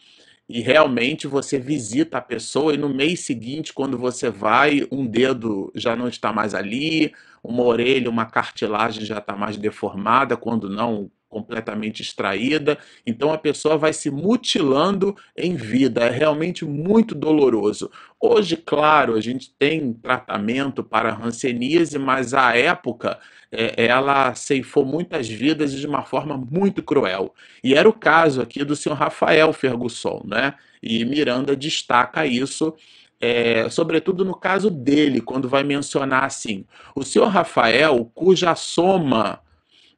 e 0.49 0.61
realmente 0.61 1.27
você 1.27 1.59
visita 1.59 2.19
a 2.19 2.23
pessoa 2.23 2.73
e 2.73 2.79
no 2.79 2.89
mês 2.89 3.21
seguinte, 3.21 3.73
quando 3.73 3.99
você 3.99 4.31
vai, 4.31 4.87
um 4.91 5.07
dedo 5.07 5.71
já 5.75 5.95
não 5.95 6.09
está 6.09 6.33
mais 6.33 6.55
ali, 6.55 7.13
uma 7.43 7.63
orelha, 7.65 8.09
uma 8.09 8.25
cartilagem 8.25 9.05
já 9.05 9.19
está 9.19 9.37
mais 9.37 9.57
deformada, 9.59 10.37
quando 10.37 10.71
não 10.71 11.11
completamente 11.29 12.03
extraída. 12.03 12.79
Então 13.07 13.33
a 13.33 13.39
pessoa 13.39 13.77
vai 13.77 13.93
se 13.93 14.11
mutilando 14.11 15.17
em 15.37 15.55
vida. 15.55 16.05
É 16.05 16.11
realmente 16.11 16.65
muito 16.65 17.15
doloroso. 17.15 17.91
Hoje, 18.21 18.57
claro, 18.57 19.15
a 19.15 19.21
gente 19.21 19.53
tem 19.59 19.93
tratamento 19.93 20.83
para 20.83 21.15
hanseníase, 21.15 21.99
mas 21.99 22.35
à 22.35 22.57
época 22.57 23.19
é, 23.53 23.87
ela 23.87 24.35
ceifou 24.35 24.85
muitas 24.85 25.29
vidas 25.29 25.73
de 25.73 25.87
uma 25.87 26.03
forma 26.03 26.37
muito 26.37 26.83
cruel. 26.83 27.35
E 27.63 27.75
era 27.75 27.89
o 27.89 27.93
caso 27.93 28.41
aqui 28.41 28.65
do 28.65 28.75
senhor 28.75 28.97
Rafael 28.97 29.53
Ferguson, 29.53 30.23
né? 30.25 30.55
E 30.83 31.05
Miranda 31.05 31.57
destaca 31.57 32.27
isso 32.27 32.75
é, 33.21 33.69
sobretudo 33.69 34.25
no 34.25 34.35
caso 34.35 34.71
dele, 34.71 35.21
quando 35.21 35.49
vai 35.49 35.65
mencionar 35.65 36.25
assim: 36.25 36.65
o 36.95 37.03
senhor 37.03 37.27
Rafael, 37.27 38.09
cuja 38.15 38.55
soma 38.55 39.41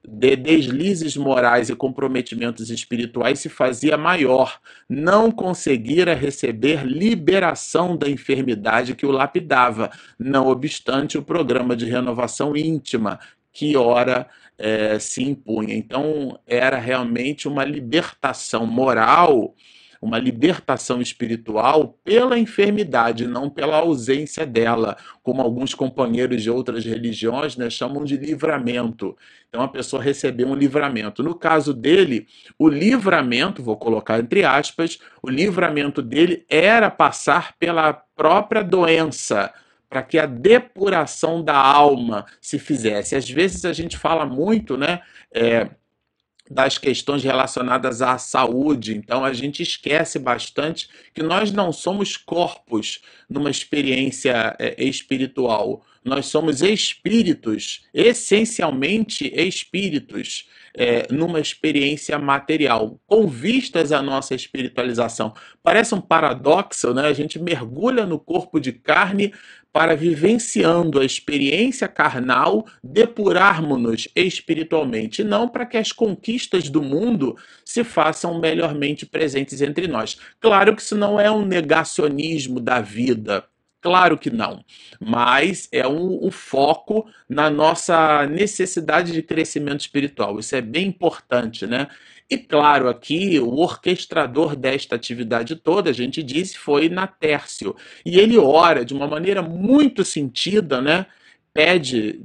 de 0.06 0.34
deslizes 0.34 1.16
morais 1.16 1.68
e 1.68 1.76
comprometimentos 1.76 2.70
espirituais 2.70 3.38
se 3.38 3.48
fazia 3.48 3.96
maior, 3.96 4.58
não 4.88 5.30
conseguira 5.30 6.14
receber 6.14 6.84
liberação 6.86 7.96
da 7.96 8.08
enfermidade 8.08 8.94
que 8.94 9.04
o 9.04 9.10
lapidava, 9.10 9.90
não 10.18 10.48
obstante 10.48 11.18
o 11.18 11.22
programa 11.22 11.76
de 11.76 11.84
renovação 11.84 12.56
íntima 12.56 13.20
que 13.52 13.76
ora 13.76 14.26
é, 14.56 14.98
se 14.98 15.22
impunha. 15.22 15.74
Então, 15.74 16.38
era 16.46 16.78
realmente 16.78 17.46
uma 17.46 17.64
libertação 17.64 18.66
moral 18.66 19.54
uma 20.00 20.18
libertação 20.18 21.00
espiritual 21.02 21.98
pela 22.02 22.38
enfermidade, 22.38 23.26
não 23.26 23.50
pela 23.50 23.76
ausência 23.76 24.46
dela, 24.46 24.96
como 25.22 25.42
alguns 25.42 25.74
companheiros 25.74 26.42
de 26.42 26.50
outras 26.50 26.84
religiões 26.84 27.56
né, 27.56 27.68
chamam 27.68 28.04
de 28.04 28.16
livramento. 28.16 29.16
Então 29.48 29.62
a 29.62 29.68
pessoa 29.68 30.02
recebeu 30.02 30.48
um 30.48 30.54
livramento. 30.54 31.22
No 31.22 31.34
caso 31.34 31.74
dele, 31.74 32.26
o 32.58 32.68
livramento, 32.68 33.62
vou 33.62 33.76
colocar 33.76 34.18
entre 34.18 34.42
aspas, 34.44 34.98
o 35.22 35.28
livramento 35.28 36.00
dele 36.00 36.46
era 36.48 36.90
passar 36.90 37.54
pela 37.58 37.92
própria 37.92 38.62
doença 38.62 39.52
para 39.90 40.02
que 40.04 40.18
a 40.18 40.24
depuração 40.24 41.42
da 41.42 41.56
alma 41.56 42.24
se 42.40 42.60
fizesse. 42.60 43.16
Às 43.16 43.28
vezes 43.28 43.64
a 43.64 43.72
gente 43.72 43.98
fala 43.98 44.24
muito, 44.24 44.76
né? 44.76 45.00
É, 45.34 45.68
das 46.50 46.76
questões 46.76 47.22
relacionadas 47.22 48.02
à 48.02 48.18
saúde. 48.18 48.96
Então 48.96 49.24
a 49.24 49.32
gente 49.32 49.62
esquece 49.62 50.18
bastante 50.18 50.88
que 51.14 51.22
nós 51.22 51.52
não 51.52 51.72
somos 51.72 52.16
corpos 52.16 53.00
numa 53.28 53.50
experiência 53.50 54.56
é, 54.58 54.82
espiritual. 54.82 55.84
Nós 56.04 56.26
somos 56.26 56.62
espíritos, 56.62 57.86
essencialmente 57.92 59.30
espíritos, 59.34 60.48
é, 60.74 61.06
numa 61.12 61.40
experiência 61.40 62.18
material, 62.18 62.98
com 63.06 63.26
vistas 63.26 63.92
à 63.92 64.00
nossa 64.00 64.34
espiritualização. 64.34 65.34
Parece 65.62 65.94
um 65.94 66.00
paradoxo, 66.00 66.94
né? 66.94 67.06
A 67.06 67.12
gente 67.12 67.38
mergulha 67.38 68.06
no 68.06 68.18
corpo 68.18 68.58
de 68.58 68.72
carne 68.72 69.32
para 69.72 69.94
vivenciando 69.94 70.98
a 70.98 71.04
experiência 71.04 71.86
carnal, 71.86 72.66
depurarmos-nos 72.82 74.08
espiritualmente, 74.16 75.22
não 75.22 75.48
para 75.48 75.66
que 75.66 75.76
as 75.76 75.92
conquistas 75.92 76.68
do 76.68 76.82
mundo 76.82 77.36
se 77.64 77.84
façam 77.84 78.40
melhormente 78.40 79.06
presentes 79.06 79.60
entre 79.60 79.86
nós. 79.86 80.18
Claro 80.40 80.74
que 80.74 80.82
isso 80.82 80.96
não 80.96 81.20
é 81.20 81.30
um 81.30 81.44
negacionismo 81.44 82.58
da 82.58 82.80
vida, 82.80 83.44
Claro 83.80 84.18
que 84.18 84.28
não, 84.30 84.62
mas 85.00 85.66
é 85.72 85.88
um, 85.88 86.30
foco 86.30 87.08
na 87.26 87.48
nossa 87.48 88.26
necessidade 88.26 89.10
de 89.12 89.22
crescimento 89.22 89.80
espiritual. 89.80 90.38
Isso 90.38 90.54
é 90.54 90.60
bem 90.60 90.88
importante, 90.88 91.66
né? 91.66 91.88
E 92.28 92.36
claro, 92.36 92.88
aqui 92.88 93.40
o 93.40 93.56
orquestrador 93.56 94.54
desta 94.54 94.96
atividade 94.96 95.56
toda, 95.56 95.90
a 95.90 95.94
gente 95.94 96.22
disse, 96.22 96.58
foi 96.58 96.88
Natércio. 96.90 97.74
E 98.04 98.18
ele 98.20 98.36
ora 98.38 98.84
de 98.84 98.92
uma 98.92 99.06
maneira 99.06 99.42
muito 99.42 100.04
sentida, 100.04 100.80
né? 100.82 101.06
Pede 101.52 102.20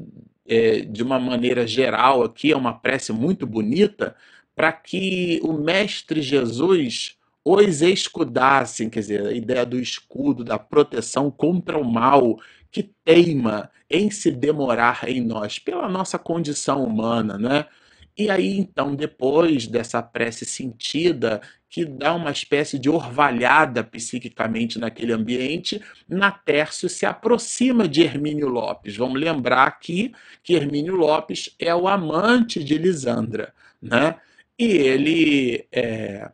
é, 0.47 0.81
de 0.81 1.01
uma 1.01 1.19
maneira 1.19 1.65
geral 1.65 2.21
aqui, 2.23 2.51
é 2.51 2.57
uma 2.57 2.73
prece 2.73 3.13
muito 3.13 3.47
bonita, 3.47 4.15
para 4.55 4.71
que 4.71 5.39
o 5.43 5.53
Mestre 5.53 6.21
Jesus 6.21 7.17
os 7.45 7.83
escudassem, 7.83 8.89
quer 8.89 9.01
dizer, 9.01 9.27
a 9.27 9.31
ideia 9.31 9.63
do 9.63 9.79
escudo, 9.79 10.43
da 10.43 10.57
proteção 10.57 11.29
contra 11.29 11.77
o 11.77 11.83
mal 11.85 12.39
que 12.71 12.91
teima 13.05 13.69
em 13.87 14.09
se 14.09 14.31
demorar 14.31 15.07
em 15.07 15.21
nós, 15.21 15.59
pela 15.59 15.87
nossa 15.87 16.17
condição 16.17 16.83
humana, 16.83 17.37
né? 17.37 17.65
E 18.17 18.29
aí, 18.29 18.57
então, 18.57 18.95
depois 18.95 19.67
dessa 19.67 20.01
prece 20.01 20.45
sentida, 20.45 21.41
que 21.69 21.85
dá 21.85 22.13
uma 22.15 22.31
espécie 22.31 22.79
de 22.79 22.89
orvalhada 22.89 23.83
psiquicamente 23.83 24.79
naquele 24.79 25.11
ambiente, 25.11 25.81
Natércio 26.07 26.87
se 26.87 27.05
aproxima 27.05 27.87
de 27.87 28.01
Hermínio 28.01 28.47
Lopes. 28.47 28.95
Vamos 28.95 29.19
lembrar 29.19 29.67
aqui 29.67 30.13
que 30.41 30.53
Hermínio 30.53 30.95
Lopes 30.95 31.53
é 31.59 31.75
o 31.75 31.87
amante 31.87 32.63
de 32.63 32.77
Lisandra, 32.77 33.53
né? 33.81 34.15
E 34.57 34.65
ele 34.65 35.67
é, 35.69 36.31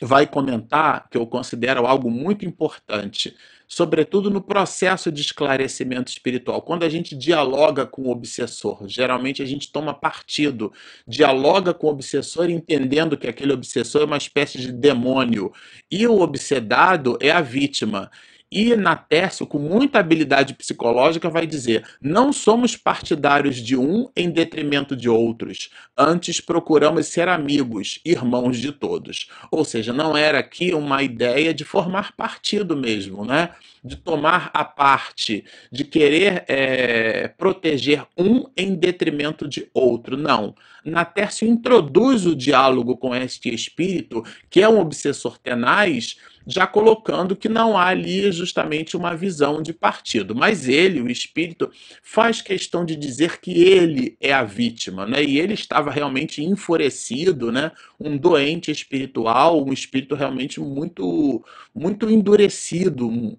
vai 0.00 0.26
comentar, 0.26 1.08
que 1.10 1.18
eu 1.18 1.26
considero 1.26 1.86
algo 1.86 2.10
muito 2.10 2.44
importante, 2.44 3.36
sobretudo 3.68 4.30
no 4.30 4.40
processo 4.40 5.12
de 5.12 5.20
esclarecimento 5.20 6.10
espiritual. 6.10 6.62
Quando 6.62 6.82
a 6.82 6.88
gente 6.88 7.14
dialoga 7.14 7.86
com 7.86 8.02
o 8.02 8.10
obsessor, 8.10 8.88
geralmente 8.88 9.42
a 9.42 9.46
gente 9.46 9.70
toma 9.70 9.94
partido, 9.94 10.72
dialoga 11.06 11.72
com 11.72 11.86
o 11.86 11.90
obsessor 11.90 12.50
entendendo 12.50 13.16
que 13.16 13.28
aquele 13.28 13.52
obsessor 13.52 14.02
é 14.02 14.04
uma 14.06 14.16
espécie 14.16 14.58
de 14.58 14.72
demônio 14.72 15.52
e 15.90 16.06
o 16.06 16.20
obsedado 16.20 17.16
é 17.20 17.30
a 17.30 17.40
vítima. 17.40 18.10
E 18.50 18.74
Natércio, 18.74 19.46
com 19.46 19.58
muita 19.58 20.00
habilidade 20.00 20.54
psicológica, 20.54 21.30
vai 21.30 21.46
dizer: 21.46 21.84
não 22.00 22.32
somos 22.32 22.76
partidários 22.76 23.56
de 23.56 23.76
um 23.76 24.10
em 24.16 24.28
detrimento 24.28 24.96
de 24.96 25.08
outros, 25.08 25.70
antes 25.96 26.40
procuramos 26.40 27.06
ser 27.06 27.28
amigos, 27.28 28.00
irmãos 28.04 28.58
de 28.58 28.72
todos. 28.72 29.28
Ou 29.52 29.64
seja, 29.64 29.92
não 29.92 30.16
era 30.16 30.40
aqui 30.40 30.74
uma 30.74 31.02
ideia 31.02 31.54
de 31.54 31.64
formar 31.64 32.16
partido 32.16 32.76
mesmo, 32.76 33.24
né? 33.24 33.50
de 33.82 33.96
tomar 33.96 34.50
a 34.52 34.64
parte, 34.64 35.44
de 35.72 35.84
querer 35.84 36.44
é, 36.48 37.28
proteger 37.28 38.04
um 38.16 38.44
em 38.56 38.74
detrimento 38.74 39.48
de 39.48 39.68
outro. 39.72 40.16
Não. 40.16 40.54
Natércio 40.84 41.48
introduz 41.48 42.26
o 42.26 42.36
diálogo 42.36 42.96
com 42.96 43.14
este 43.14 43.52
espírito, 43.54 44.22
que 44.48 44.60
é 44.60 44.68
um 44.68 44.78
obsessor 44.78 45.38
tenaz, 45.38 46.16
já 46.46 46.66
colocando 46.66 47.36
que 47.36 47.48
não 47.48 47.76
há 47.76 47.86
ali 47.86 48.30
justamente 48.32 48.96
uma 48.96 49.14
visão 49.14 49.62
de 49.62 49.72
partido. 49.72 50.34
Mas 50.34 50.68
ele, 50.68 51.00
o 51.00 51.10
espírito, 51.10 51.70
faz 52.02 52.40
questão 52.40 52.84
de 52.84 52.96
dizer 52.96 53.40
que 53.40 53.62
ele 53.62 54.16
é 54.20 54.32
a 54.32 54.42
vítima, 54.42 55.06
né? 55.06 55.22
E 55.22 55.38
ele 55.38 55.54
estava 55.54 55.90
realmente 55.90 56.42
enfurecido, 56.42 57.52
né? 57.52 57.72
Um 57.98 58.16
doente 58.16 58.70
espiritual, 58.70 59.64
um 59.64 59.72
espírito 59.72 60.14
realmente 60.14 60.60
muito 60.60 61.44
muito 61.74 62.10
endurecido, 62.10 63.06
um, 63.08 63.36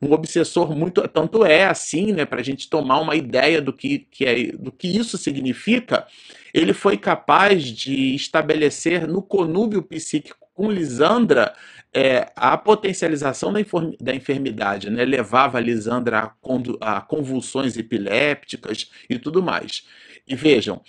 um 0.00 0.12
obsessor 0.12 0.74
muito 0.74 1.06
tanto 1.08 1.44
é 1.44 1.66
assim, 1.66 2.12
né? 2.12 2.24
Para 2.24 2.40
a 2.40 2.44
gente 2.44 2.68
tomar 2.68 3.00
uma 3.00 3.16
ideia 3.16 3.60
do 3.60 3.72
que, 3.72 4.06
que 4.10 4.24
é 4.24 4.52
do 4.52 4.72
que 4.72 4.88
isso 4.88 5.18
significa 5.18 6.06
ele 6.54 6.74
foi 6.74 6.98
capaz 6.98 7.64
de 7.64 8.14
estabelecer 8.14 9.08
no 9.08 9.22
conúbio 9.22 9.82
psíquico 9.82 10.46
com 10.54 10.70
Lisandra 10.70 11.54
é, 11.94 12.32
a 12.34 12.56
potencialização 12.56 13.52
da, 13.52 13.60
da 14.00 14.14
enfermidade, 14.14 14.88
né? 14.90 15.04
levava 15.04 15.58
a 15.58 15.60
Lisandra 15.60 16.32
a, 16.80 16.96
a 16.96 17.00
convulsões 17.00 17.76
epilépticas 17.76 18.90
e 19.08 19.18
tudo 19.18 19.42
mais. 19.42 19.84
E 20.26 20.36
vejam, 20.36 20.80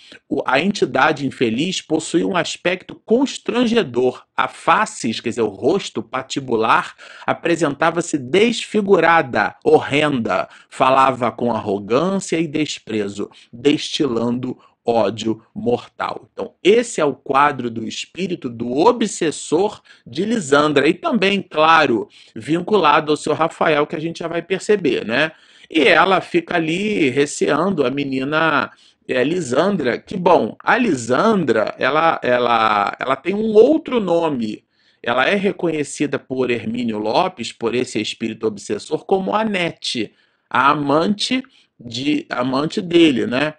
a 0.46 0.60
entidade 0.60 1.26
infeliz 1.26 1.80
possui 1.80 2.24
um 2.24 2.36
aspecto 2.36 2.94
constrangedor. 3.04 4.24
A 4.36 4.46
face, 4.46 5.12
quer 5.20 5.30
dizer, 5.30 5.42
o 5.42 5.48
rosto 5.48 6.02
patibular, 6.02 6.94
apresentava-se 7.26 8.16
desfigurada, 8.16 9.56
horrenda, 9.64 10.48
falava 10.70 11.32
com 11.32 11.52
arrogância 11.52 12.38
e 12.38 12.46
desprezo, 12.46 13.28
destilando 13.52 14.56
ódio 14.84 15.42
mortal. 15.54 16.28
Então, 16.32 16.52
esse 16.62 17.00
é 17.00 17.04
o 17.04 17.14
quadro 17.14 17.70
do 17.70 17.86
espírito 17.86 18.48
do 18.48 18.70
obsessor 18.70 19.80
de 20.06 20.24
Lisandra. 20.24 20.86
E 20.86 20.94
também, 20.94 21.40
claro, 21.40 22.08
vinculado 22.34 23.10
ao 23.10 23.16
seu 23.16 23.32
Rafael, 23.32 23.86
que 23.86 23.96
a 23.96 24.00
gente 24.00 24.18
já 24.18 24.28
vai 24.28 24.42
perceber, 24.42 25.04
né? 25.06 25.32
E 25.70 25.80
ela 25.80 26.20
fica 26.20 26.56
ali 26.56 27.08
receando 27.08 27.86
a 27.86 27.90
menina 27.90 28.70
é, 29.08 29.24
Lisandra, 29.24 29.98
que 29.98 30.16
bom, 30.16 30.56
a 30.62 30.76
Lisandra, 30.76 31.74
ela, 31.78 32.20
ela, 32.22 32.96
ela 32.98 33.16
tem 33.16 33.34
um 33.34 33.52
outro 33.52 34.00
nome. 34.00 34.64
Ela 35.02 35.26
é 35.26 35.34
reconhecida 35.34 36.18
por 36.18 36.50
Hermínio 36.50 36.98
Lopes, 36.98 37.52
por 37.52 37.74
esse 37.74 38.00
espírito 38.00 38.46
obsessor, 38.46 39.04
como 39.04 39.34
Anete, 39.34 40.14
a 40.48 40.70
amante 40.70 41.42
de 41.78 42.26
amante 42.30 42.80
dele, 42.80 43.26
né? 43.26 43.54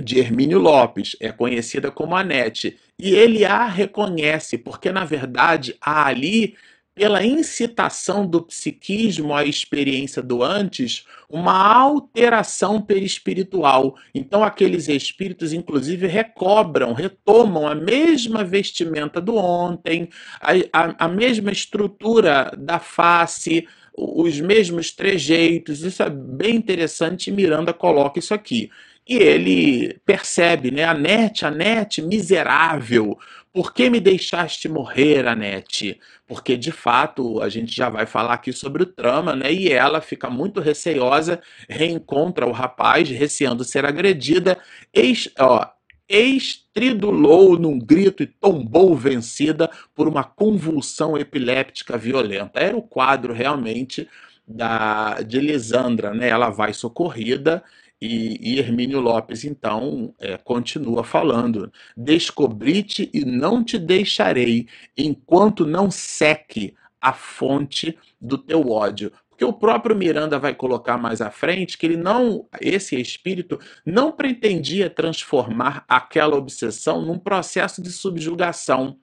De 0.00 0.18
Hermínio 0.18 0.58
Lopes, 0.58 1.16
é 1.20 1.32
conhecida 1.32 1.90
como 1.90 2.14
Anete, 2.14 2.78
e 2.98 3.14
ele 3.14 3.44
a 3.44 3.66
reconhece, 3.66 4.56
porque 4.56 4.92
na 4.92 5.04
verdade 5.04 5.76
há 5.80 6.06
ali, 6.06 6.54
pela 6.94 7.24
incitação 7.24 8.26
do 8.26 8.42
psiquismo 8.42 9.32
à 9.32 9.44
experiência 9.44 10.20
do 10.20 10.42
antes, 10.42 11.04
uma 11.30 11.52
alteração 11.54 12.82
perispiritual. 12.82 13.96
Então 14.12 14.42
aqueles 14.42 14.88
espíritos, 14.88 15.52
inclusive, 15.52 16.08
recobram, 16.08 16.92
retomam 16.92 17.68
a 17.68 17.74
mesma 17.74 18.42
vestimenta 18.42 19.20
do 19.20 19.36
ontem, 19.36 20.08
a, 20.40 20.52
a, 20.72 21.04
a 21.04 21.08
mesma 21.08 21.52
estrutura 21.52 22.52
da 22.58 22.80
face, 22.80 23.64
os 23.96 24.40
mesmos 24.40 24.90
trejeitos. 24.90 25.82
Isso 25.82 26.02
é 26.02 26.10
bem 26.10 26.56
interessante. 26.56 27.30
Miranda 27.30 27.72
coloca 27.72 28.18
isso 28.18 28.34
aqui. 28.34 28.70
E 29.08 29.16
ele 29.16 29.98
percebe, 30.04 30.70
né? 30.70 30.84
Anete, 30.84 31.46
Anete, 31.46 32.02
miserável, 32.02 33.18
por 33.50 33.72
que 33.72 33.88
me 33.88 34.00
deixaste 34.00 34.68
morrer, 34.68 35.26
Anete? 35.26 35.98
Porque, 36.26 36.58
de 36.58 36.70
fato, 36.70 37.40
a 37.40 37.48
gente 37.48 37.74
já 37.74 37.88
vai 37.88 38.04
falar 38.04 38.34
aqui 38.34 38.52
sobre 38.52 38.82
o 38.82 38.86
trama, 38.86 39.34
né? 39.34 39.50
E 39.50 39.72
ela 39.72 40.02
fica 40.02 40.28
muito 40.28 40.60
receiosa, 40.60 41.40
reencontra 41.66 42.46
o 42.46 42.52
rapaz, 42.52 43.08
receando 43.08 43.64
ser 43.64 43.86
agredida, 43.86 44.58
ex, 44.92 45.30
ó, 45.38 45.66
estridulou 46.06 47.58
num 47.58 47.78
grito 47.78 48.22
e 48.22 48.26
tombou 48.26 48.94
vencida 48.94 49.70
por 49.94 50.06
uma 50.06 50.22
convulsão 50.24 51.16
epiléptica 51.16 51.96
violenta. 51.96 52.60
Era 52.60 52.76
o 52.76 52.82
quadro 52.82 53.32
realmente 53.32 54.06
da 54.46 55.20
de 55.22 55.40
Lisandra, 55.40 56.12
né? 56.12 56.28
Ela 56.28 56.50
vai 56.50 56.74
socorrida 56.74 57.62
e, 58.00 58.54
e 58.54 58.58
Hermínio 58.58 59.00
Lopes, 59.00 59.44
então, 59.44 60.14
é, 60.20 60.36
continua 60.36 61.02
falando: 61.02 61.72
Descobri-te 61.96 63.10
e 63.12 63.24
não 63.24 63.64
te 63.64 63.78
deixarei, 63.78 64.68
enquanto 64.96 65.66
não 65.66 65.90
seque 65.90 66.74
a 67.00 67.12
fonte 67.12 67.96
do 68.20 68.38
teu 68.38 68.70
ódio. 68.70 69.12
Porque 69.28 69.44
o 69.44 69.52
próprio 69.52 69.94
Miranda 69.94 70.36
vai 70.38 70.52
colocar 70.54 70.98
mais 70.98 71.20
à 71.20 71.30
frente 71.30 71.78
que 71.78 71.86
ele 71.86 71.96
não, 71.96 72.48
esse 72.60 73.00
espírito, 73.00 73.58
não 73.86 74.10
pretendia 74.10 74.90
transformar 74.90 75.84
aquela 75.88 76.36
obsessão 76.36 77.02
num 77.02 77.18
processo 77.18 77.80
de 77.80 77.92
subjugação. 77.92 78.98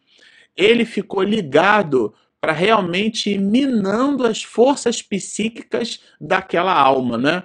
Ele 0.55 0.83
ficou 0.83 1.23
ligado 1.23 2.13
para 2.41 2.51
realmente 2.51 3.31
ir 3.31 3.39
minando 3.39 4.25
as 4.25 4.43
forças 4.43 5.01
psíquicas 5.01 6.01
daquela 6.19 6.73
alma, 6.73 7.17
né? 7.17 7.43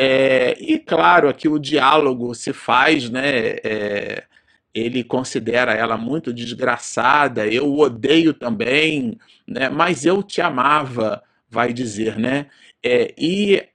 É, 0.00 0.56
e 0.60 0.78
claro, 0.78 1.28
aqui 1.28 1.48
o 1.48 1.58
diálogo 1.58 2.32
se 2.32 2.52
faz, 2.52 3.10
né? 3.10 3.56
É, 3.64 4.24
ele 4.72 5.02
considera 5.02 5.72
ela 5.74 5.96
muito 5.96 6.32
desgraçada, 6.32 7.48
eu 7.48 7.76
odeio 7.76 8.32
também, 8.32 9.18
né? 9.46 9.68
Mas 9.68 10.06
eu 10.06 10.22
te 10.22 10.40
amava, 10.40 11.20
vai 11.50 11.72
dizer, 11.72 12.16
né? 12.16 12.46
É, 12.80 13.12
e 13.18 13.68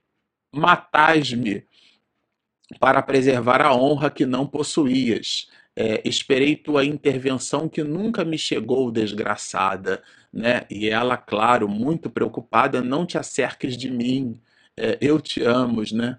matais-me 0.50 1.66
para 2.80 3.02
preservar 3.02 3.60
a 3.60 3.74
honra 3.74 4.10
que 4.10 4.24
não 4.24 4.46
possuías. 4.46 5.48
É, 5.76 6.00
esperei 6.08 6.56
tua 6.56 6.86
intervenção 6.86 7.68
que 7.68 7.82
nunca 7.82 8.24
me 8.24 8.38
chegou, 8.38 8.90
desgraçada, 8.90 10.02
né? 10.32 10.62
E 10.70 10.88
ela, 10.88 11.18
claro, 11.18 11.68
muito 11.68 12.08
preocupada, 12.08 12.80
não 12.80 13.04
te 13.04 13.18
acerques 13.18 13.76
de 13.76 13.90
mim, 13.90 14.40
é, 14.76 14.98
eu 15.00 15.20
te 15.20 15.42
amo, 15.42 15.82
né? 15.92 16.18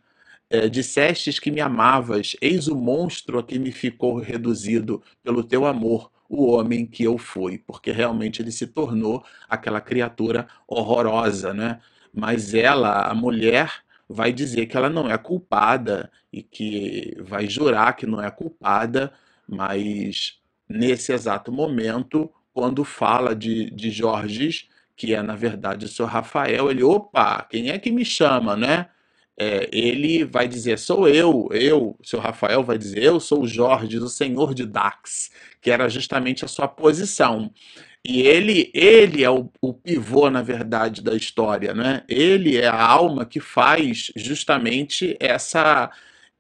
É, 0.50 0.70
dissestes 0.70 1.40
que 1.40 1.50
me 1.52 1.60
amavas, 1.60 2.36
eis 2.42 2.68
o 2.68 2.76
monstro 2.76 3.40
a 3.40 3.44
que 3.44 3.58
me 3.58 3.72
ficou 3.72 4.20
reduzido 4.20 5.02
pelo 5.24 5.44
teu 5.44 5.66
amor, 5.66 6.12
o 6.30 6.46
homem 6.52 6.86
que 6.86 7.04
eu 7.04 7.18
fui, 7.18 7.58
porque 7.58 7.92
realmente 7.92 8.42
ele 8.42 8.52
se 8.52 8.68
tornou 8.68 9.24
aquela 9.50 9.82
criatura 9.82 10.48
horrorosa, 10.68 11.54
né? 11.54 11.80
Mas 12.14 12.54
ela, 12.54 13.08
a 13.10 13.14
mulher, 13.16 13.84
vai 14.08 14.32
dizer 14.32 14.68
que 14.68 14.78
ela 14.78 14.90
não 14.90 15.10
é 15.10 15.18
culpada 15.18 16.12
e 16.32 16.44
que 16.44 17.16
vai 17.22 17.50
jurar 17.50 17.96
que 17.96 18.06
não 18.06 18.22
é 18.22 18.30
culpada, 18.32 19.12
mas 19.48 20.40
nesse 20.70 21.12
exato 21.12 21.52
momento 21.52 22.32
quando 22.54 22.86
fala 22.86 23.36
de, 23.36 23.70
de 23.72 23.92
Jorges, 23.92 24.70
que 24.96 25.14
é 25.14 25.22
na 25.22 25.36
verdade 25.36 25.86
o 25.86 25.90
seu 25.90 26.06
Rafael, 26.06 26.72
ele, 26.72 26.84
opa, 26.84 27.46
quem 27.50 27.70
é 27.70 27.80
que 27.80 27.92
me 27.92 28.06
chama, 28.06 28.56
né? 28.56 28.88
É, 29.38 29.70
ele 29.72 30.24
vai 30.24 30.48
dizer, 30.48 30.80
sou 30.80 31.10
eu, 31.10 31.50
eu, 31.52 31.98
seu 32.02 32.20
Rafael 32.20 32.64
vai 32.64 32.78
dizer, 32.78 33.04
eu 33.04 33.20
sou 33.20 33.44
o 33.44 33.48
Jorge, 33.48 33.98
o 33.98 34.08
senhor 34.08 34.54
de 34.54 34.66
Dax, 34.66 35.30
que 35.62 35.70
era 35.70 35.90
justamente 35.90 36.46
a 36.46 36.48
sua 36.48 36.68
posição. 36.70 37.52
E 38.08 38.22
ele, 38.22 38.72
ele 38.74 39.24
é 39.24 39.30
o, 39.30 39.50
o, 39.60 39.74
pivô, 39.74 40.30
na 40.30 40.44
verdade, 40.44 41.02
da 41.02 41.16
história, 41.16 41.74
né? 41.74 42.04
Ele 42.08 42.56
é 42.56 42.68
a 42.68 42.80
alma 42.80 43.26
que 43.26 43.40
faz 43.40 44.12
justamente 44.16 45.18
essa. 45.20 45.90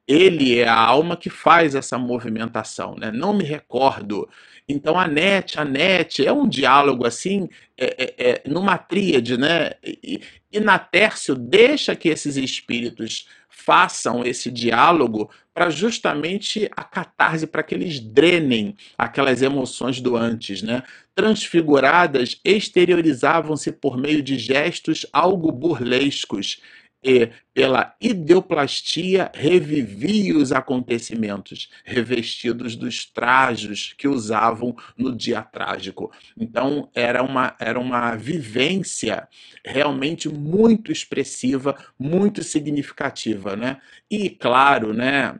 Ele 0.07 0.59
é 0.59 0.67
a 0.67 0.79
alma 0.79 1.17
que 1.17 1.29
faz 1.29 1.73
essa 1.73 1.97
movimentação, 1.97 2.95
né? 2.95 3.11
Não 3.11 3.33
me 3.33 3.43
recordo. 3.43 4.29
Então, 4.67 4.99
a 4.99 5.07
net, 5.07 5.59
a 5.59 5.65
net 5.65 6.25
é 6.25 6.31
um 6.31 6.47
diálogo 6.47 7.05
assim, 7.05 7.49
é, 7.77 8.13
é, 8.17 8.29
é 8.31 8.49
numa 8.49 8.77
tríade, 8.77 9.37
né? 9.37 9.71
E, 9.83 10.21
e 10.51 10.59
Natércio 10.59 11.35
deixa 11.35 11.95
que 11.95 12.09
esses 12.09 12.37
espíritos 12.37 13.27
façam 13.49 14.23
esse 14.23 14.51
diálogo 14.51 15.29
para 15.53 15.69
justamente 15.69 16.69
a 16.75 16.83
catarse, 16.83 17.47
para 17.47 17.63
que 17.63 17.73
eles 17.73 17.99
drenem 17.99 18.75
aquelas 18.97 19.41
emoções 19.41 20.01
do 20.01 20.15
antes, 20.15 20.61
né? 20.61 20.83
Transfiguradas, 21.15 22.39
exteriorizavam-se 22.43 23.71
por 23.71 23.97
meio 23.97 24.21
de 24.21 24.37
gestos 24.37 25.05
algo 25.13 25.51
burlescos 25.51 26.61
e, 27.07 27.29
pela 27.53 27.95
ideoplastia, 28.01 29.31
revivia 29.31 30.35
os 30.35 30.51
acontecimentos, 30.51 31.69
revestidos 31.83 32.75
dos 32.75 33.05
trajos 33.05 33.93
que 33.95 34.07
usavam 34.07 34.75
no 34.97 35.15
dia 35.15 35.43
trágico. 35.43 36.11
Então, 36.35 36.89
era 36.95 37.21
uma, 37.21 37.55
era 37.59 37.79
uma 37.79 38.15
vivência 38.15 39.27
realmente 39.63 40.27
muito 40.27 40.91
expressiva, 40.91 41.77
muito 41.99 42.43
significativa. 42.43 43.55
Né? 43.55 43.77
E, 44.09 44.27
claro, 44.27 44.91
né, 44.91 45.39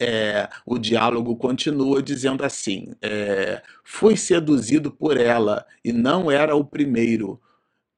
é, 0.00 0.48
o 0.64 0.78
diálogo 0.78 1.36
continua 1.36 2.02
dizendo 2.02 2.42
assim: 2.42 2.94
é, 3.02 3.62
Fui 3.84 4.16
seduzido 4.16 4.90
por 4.90 5.18
ela 5.18 5.66
e 5.84 5.92
não 5.92 6.30
era 6.30 6.56
o 6.56 6.64
primeiro. 6.64 7.38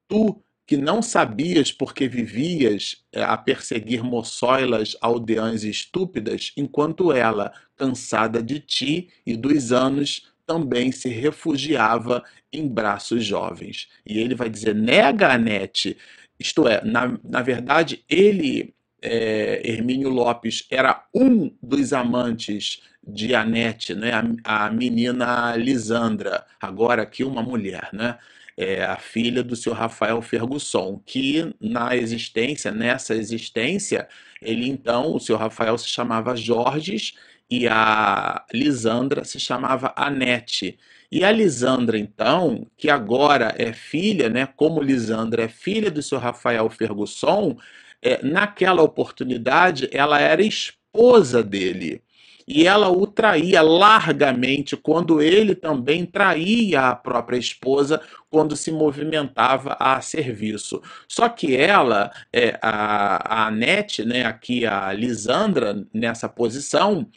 Tu 0.08 0.42
que 0.66 0.76
não 0.76 1.00
sabias 1.00 1.70
porque 1.70 2.08
vivias 2.08 3.04
eh, 3.12 3.22
a 3.22 3.36
perseguir 3.36 4.02
moçoilas 4.02 4.96
aldeãs 5.00 5.62
estúpidas, 5.62 6.52
enquanto 6.56 7.12
ela, 7.12 7.52
cansada 7.76 8.42
de 8.42 8.58
ti 8.58 9.08
e 9.24 9.36
dos 9.36 9.72
anos, 9.72 10.32
também 10.44 10.90
se 10.90 11.08
refugiava 11.08 12.24
em 12.52 12.66
braços 12.66 13.24
jovens. 13.24 13.88
E 14.04 14.18
ele 14.18 14.34
vai 14.34 14.50
dizer: 14.50 14.74
nega 14.74 15.32
Anete. 15.32 15.96
Isto 16.38 16.68
é, 16.68 16.84
na, 16.84 17.18
na 17.24 17.40
verdade, 17.42 18.04
ele, 18.08 18.74
é, 19.00 19.62
Hermínio 19.64 20.10
Lopes, 20.10 20.66
era 20.70 21.06
um 21.14 21.50
dos 21.62 21.92
amantes 21.92 22.82
de 23.06 23.34
Anete, 23.34 23.94
né? 23.94 24.10
a, 24.44 24.66
a 24.66 24.70
menina 24.70 25.56
Lisandra, 25.56 26.44
agora 26.60 27.02
aqui 27.02 27.22
uma 27.24 27.42
mulher, 27.42 27.88
né? 27.92 28.18
É 28.56 28.84
a 28.84 28.96
filha 28.96 29.42
do 29.42 29.54
seu 29.54 29.72
Rafael 29.72 30.20
Fergusson, 30.22 31.00
que 31.04 31.54
na 31.60 31.94
existência, 31.96 32.70
nessa 32.70 33.14
existência, 33.14 34.08
ele 34.40 34.68
então, 34.68 35.14
o 35.14 35.20
seu 35.20 35.36
Rafael 35.36 35.76
se 35.76 35.88
chamava 35.88 36.34
Jorges 36.36 37.14
e 37.50 37.68
a 37.68 38.44
Lisandra 38.52 39.24
se 39.24 39.38
chamava 39.38 39.92
Anete. 39.96 40.78
E 41.12 41.24
a 41.24 41.30
Lisandra, 41.30 41.98
então, 41.98 42.66
que 42.76 42.90
agora 42.90 43.54
é 43.58 43.72
filha, 43.72 44.28
né, 44.28 44.46
como 44.46 44.82
Lisandra 44.82 45.44
é 45.44 45.48
filha 45.48 45.90
do 45.90 46.02
seu 46.02 46.18
Rafael 46.18 46.68
Fergusson, 46.70 47.56
é, 48.02 48.22
naquela 48.24 48.82
oportunidade 48.82 49.88
ela 49.92 50.20
era 50.20 50.42
esposa 50.42 51.42
dele 51.42 52.02
e 52.46 52.66
ela 52.66 52.88
o 52.88 53.06
traía 53.06 53.60
largamente 53.60 54.76
quando 54.76 55.20
ele 55.20 55.54
também 55.54 56.06
traía 56.06 56.90
a 56.90 56.96
própria 56.96 57.36
esposa 57.36 58.00
quando 58.30 58.54
se 58.54 58.70
movimentava 58.70 59.76
a 59.80 60.00
serviço. 60.00 60.80
Só 61.08 61.28
que 61.28 61.56
ela, 61.56 62.12
é, 62.32 62.56
a, 62.62 63.42
a 63.42 63.46
Anete, 63.48 64.04
né, 64.04 64.24
aqui 64.24 64.64
a 64.64 64.92
Lisandra, 64.92 65.84
nessa 65.92 66.28
posição, 66.28 67.08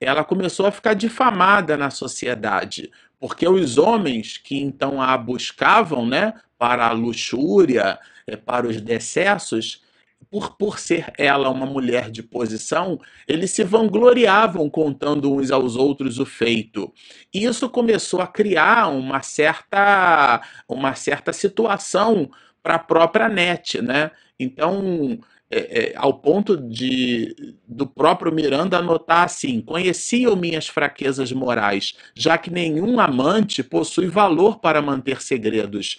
ela 0.00 0.24
começou 0.24 0.66
a 0.66 0.72
ficar 0.72 0.94
difamada 0.94 1.76
na 1.76 1.90
sociedade, 1.90 2.90
porque 3.20 3.46
os 3.46 3.76
homens 3.78 4.38
que 4.38 4.58
então 4.58 5.02
a 5.02 5.16
buscavam 5.18 6.06
né, 6.06 6.32
para 6.56 6.86
a 6.86 6.92
luxúria, 6.92 7.98
é, 8.26 8.36
para 8.36 8.66
os 8.66 8.80
decessos, 8.80 9.82
por, 10.30 10.56
por 10.56 10.78
ser 10.78 11.12
ela 11.16 11.48
uma 11.48 11.66
mulher 11.66 12.10
de 12.10 12.22
posição, 12.22 12.98
eles 13.26 13.50
se 13.50 13.64
vangloriavam 13.64 14.68
contando 14.68 15.32
uns 15.32 15.50
aos 15.50 15.76
outros 15.76 16.18
o 16.18 16.26
feito. 16.26 16.92
E 17.32 17.44
isso 17.44 17.68
começou 17.68 18.20
a 18.20 18.26
criar 18.26 18.88
uma 18.88 19.22
certa, 19.22 20.42
uma 20.68 20.94
certa 20.94 21.32
situação 21.32 22.30
para 22.62 22.74
a 22.74 22.78
própria 22.78 23.28
net, 23.28 23.80
né? 23.80 24.10
Então, 24.38 25.18
é, 25.50 25.92
é, 25.92 25.96
ao 25.96 26.14
ponto 26.14 26.56
de 26.56 27.34
do 27.66 27.86
próprio 27.86 28.32
Miranda 28.32 28.78
anotar 28.78 29.24
assim: 29.24 29.60
conheciam 29.60 30.36
minhas 30.36 30.68
fraquezas 30.68 31.32
morais, 31.32 31.94
já 32.14 32.36
que 32.36 32.50
nenhum 32.50 33.00
amante 33.00 33.62
possui 33.62 34.08
valor 34.08 34.58
para 34.58 34.82
manter 34.82 35.22
segredos, 35.22 35.98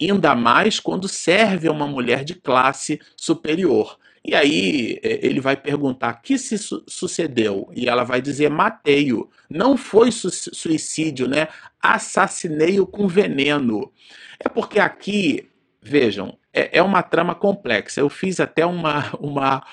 ainda 0.00 0.34
mais 0.34 0.80
quando 0.80 1.08
serve 1.08 1.68
a 1.68 1.72
uma 1.72 1.86
mulher 1.86 2.24
de 2.24 2.34
classe 2.34 3.00
superior. 3.16 3.98
E 4.24 4.34
aí 4.34 4.98
é, 5.02 5.24
ele 5.24 5.40
vai 5.40 5.56
perguntar: 5.56 6.14
que 6.20 6.36
se 6.36 6.58
su 6.58 6.82
sucedeu? 6.88 7.70
E 7.74 7.88
ela 7.88 8.04
vai 8.04 8.20
dizer: 8.20 8.50
matei-o. 8.50 9.30
Não 9.48 9.76
foi 9.76 10.10
su 10.10 10.28
suicídio, 10.30 11.28
né? 11.28 11.48
Assassinei-o 11.80 12.86
com 12.86 13.06
veneno. 13.06 13.92
É 14.40 14.48
porque 14.48 14.78
aqui, 14.78 15.48
vejam, 15.80 16.38
é, 16.52 16.78
é 16.78 16.82
uma 16.82 17.02
trama 17.02 17.34
complexa. 17.34 18.00
Eu 18.00 18.08
fiz 18.08 18.40
até 18.40 18.64
uma, 18.66 19.10
uma, 19.20 19.64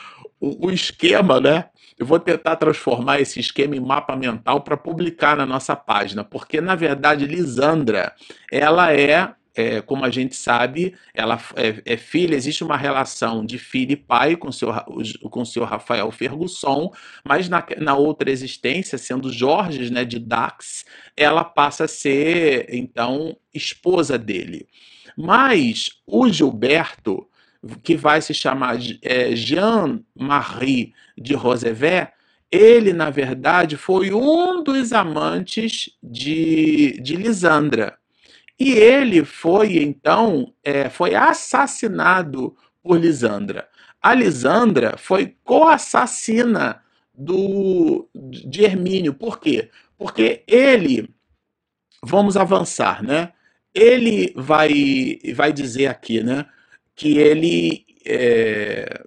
um, 0.41 0.70
esquema, 0.70 1.39
né? 1.39 1.65
Eu 1.98 2.06
vou 2.06 2.20
tentar 2.20 2.58
transformar 2.58 3.22
esse 3.22 3.39
esquema 3.39 3.76
em 3.76 3.80
mapa 3.80 4.15
mental 4.15 4.62
para 4.62 4.76
publicar 4.76 5.36
na 5.38 5.46
nossa 5.46 5.76
página, 5.76 6.24
porque 6.24 6.60
na 6.60 6.76
verdade 6.76 7.26
Lisandra, 7.26 8.13
ela 8.52 8.94
é 8.94 9.34
é, 9.56 9.82
como 9.82 10.04
a 10.04 10.10
gente 10.10 10.36
sabe, 10.36 10.94
ela 11.13 11.39
é, 11.56 11.94
é, 11.94 11.98
filha, 11.98 12.36
existe 12.36 12.62
uma 12.62 12.76
relação 12.76 13.46
de 13.46 13.58
filho 13.58 13.94
e 13.94 13.96
pai 13.96 14.36
com 14.36 14.50
o 14.50 14.54
seu, 14.54 14.74
com 15.30 15.41
o 15.41 15.46
senhor 15.46 15.65
Rafael 15.65 16.12
Fergusson, 16.12 16.91
mas 17.24 17.48
na, 17.48 17.65
na 17.78 17.96
outra 17.96 18.30
existência, 18.30 18.98
sendo 18.98 19.32
Jorge 19.32 19.89
né, 19.89 20.04
de 20.04 20.20
Dax, 20.20 20.84
ela 21.15 21.46
passa 21.46 21.86
a 21.86 21.88
ser, 21.88 22.68
então, 22.70 23.38
esposa 23.54 24.18
dele. 24.18 24.68
Mas 25.17 25.89
o 26.06 26.28
Gilberto, 26.30 27.28
que 27.84 27.95
vai 27.95 28.21
se 28.21 28.34
chamar 28.34 28.78
é, 29.01 29.36
Jean-Marie 29.36 30.93
de 31.17 31.34
Roosevelt, 31.34 32.10
ele, 32.51 32.93
na 32.93 33.10
verdade, 33.10 33.75
foi 33.75 34.13
um 34.13 34.63
dos 34.63 34.93
amantes 34.93 35.89
de, 36.01 36.99
de 37.01 37.15
Lisandra. 37.15 37.97
E 38.58 38.71
ele 38.71 39.25
foi, 39.25 39.78
então, 39.78 40.54
é, 40.63 40.89
foi 40.89 41.15
assassinado 41.15 42.56
por 42.82 42.97
Lisandra. 42.97 43.67
A 44.01 44.13
Lisandra 44.13 44.95
foi 44.97 45.36
co-assassina 45.43 46.82
do, 47.13 48.08
de 48.13 48.63
Hermínio. 48.63 49.13
Por 49.13 49.39
quê? 49.39 49.69
Porque 49.97 50.43
ele, 50.47 51.10
vamos 52.04 52.38
avançar, 52.38 53.04
né? 53.04 53.34
Ele 53.76 54.32
vai, 54.36 55.20
vai 55.36 55.52
dizer 55.52 55.88
aqui, 55.88 56.24
né, 56.24 56.46
que 56.96 57.18
ele, 57.18 57.86
é, 58.06 59.04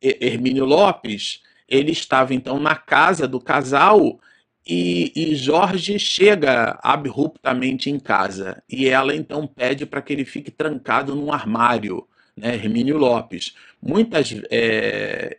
Hermínio 0.00 0.64
Lopes, 0.64 1.42
ele 1.68 1.92
estava 1.92 2.32
então 2.32 2.58
na 2.58 2.74
casa 2.74 3.28
do 3.28 3.38
casal 3.38 4.18
e, 4.66 5.12
e, 5.14 5.34
Jorge 5.34 5.98
chega 5.98 6.78
abruptamente 6.82 7.90
em 7.90 7.98
casa 7.98 8.62
e 8.68 8.88
ela 8.88 9.14
então 9.14 9.46
pede 9.46 9.84
para 9.84 10.00
que 10.00 10.12
ele 10.12 10.24
fique 10.24 10.50
trancado 10.50 11.14
num 11.14 11.32
armário, 11.32 12.06
né, 12.34 12.54
Hermínio 12.54 12.96
Lopes. 12.96 13.54
Muitas 13.82 14.34
é, 14.50 15.38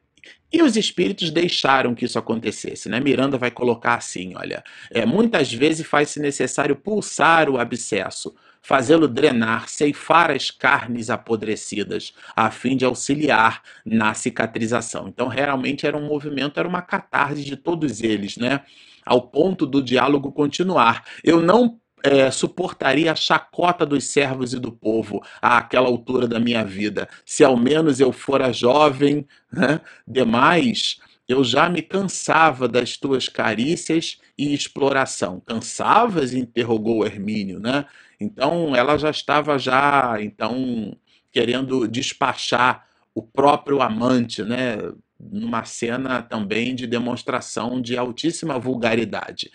e 0.52 0.62
os 0.64 0.76
espíritos 0.76 1.30
deixaram 1.32 1.94
que 1.94 2.06
isso 2.06 2.18
acontecesse, 2.18 2.90
né? 2.90 3.00
Miranda 3.00 3.38
vai 3.38 3.52
colocar 3.52 3.96
assim, 3.96 4.34
olha, 4.36 4.64
é, 4.90 5.06
muitas 5.06 5.54
vezes 5.54 5.86
faz-se 5.86 6.20
necessário 6.20 6.76
pulsar 6.76 7.50
o 7.50 7.60
abscesso 7.60 8.36
fazê-lo 8.62 9.08
drenar, 9.08 9.70
ceifar 9.70 10.32
as 10.32 10.52
carnes 10.52 11.10
apodrecidas, 11.10 12.14
a 12.36 12.52
fim 12.52 12.76
de 12.76 12.86
auxiliar 12.86 13.62
na 13.86 14.14
cicatrização. 14.14 15.08
Então, 15.08 15.28
realmente 15.28 15.86
era 15.88 15.98
um 15.98 16.08
movimento, 16.08 16.60
era 16.60 16.68
uma 16.68 16.82
catarse 16.82 17.44
de 17.44 17.56
todos 17.56 18.02
eles, 18.02 18.38
né? 18.38 18.62
Ao 19.06 19.22
ponto 19.22 19.66
do 19.66 19.82
diálogo 19.82 20.32
continuar. 20.32 21.04
Eu 21.24 21.42
não 21.42 21.80
é, 22.04 22.32
suportaria 22.32 23.12
a 23.12 23.16
chacota 23.16 23.86
dos 23.86 24.06
servos 24.06 24.54
e 24.54 24.60
do 24.60 24.72
povo 24.72 25.22
àquela 25.42 25.88
altura 25.88 26.28
da 26.28 26.40
minha 26.40 26.64
vida. 26.64 27.08
Se 27.26 27.44
ao 27.44 27.58
menos 27.58 28.00
eu 28.00 28.12
fora 28.12 28.54
jovem, 28.54 29.26
né? 29.52 29.82
demais, 30.08 31.00
eu 31.28 31.44
já 31.44 31.70
me 31.70 31.82
cansava 31.82 32.68
das 32.68 32.98
tuas 32.98 33.30
carícias 33.30 34.20
e 34.38 34.54
exploração. 34.54 35.40
Cansavas? 35.46 36.34
interrogou 36.34 37.06
Hermínio, 37.06 37.60
né? 37.60 37.86
Então 38.20 38.76
ela 38.76 38.98
já 38.98 39.10
estava 39.10 39.58
já 39.58 40.18
então 40.22 40.96
querendo 41.32 41.88
despachar 41.88 42.86
o 43.16 43.22
próprio 43.24 43.82
amante, 43.82 44.44
né? 44.44 44.78
Numa 45.20 45.66
cena 45.66 46.22
também 46.22 46.74
de 46.76 46.88
demonstração 46.88 47.82
de 47.82 47.98
altíssima 47.98 48.58
vulgaridade. 48.60 49.52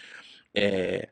É, 0.55 1.09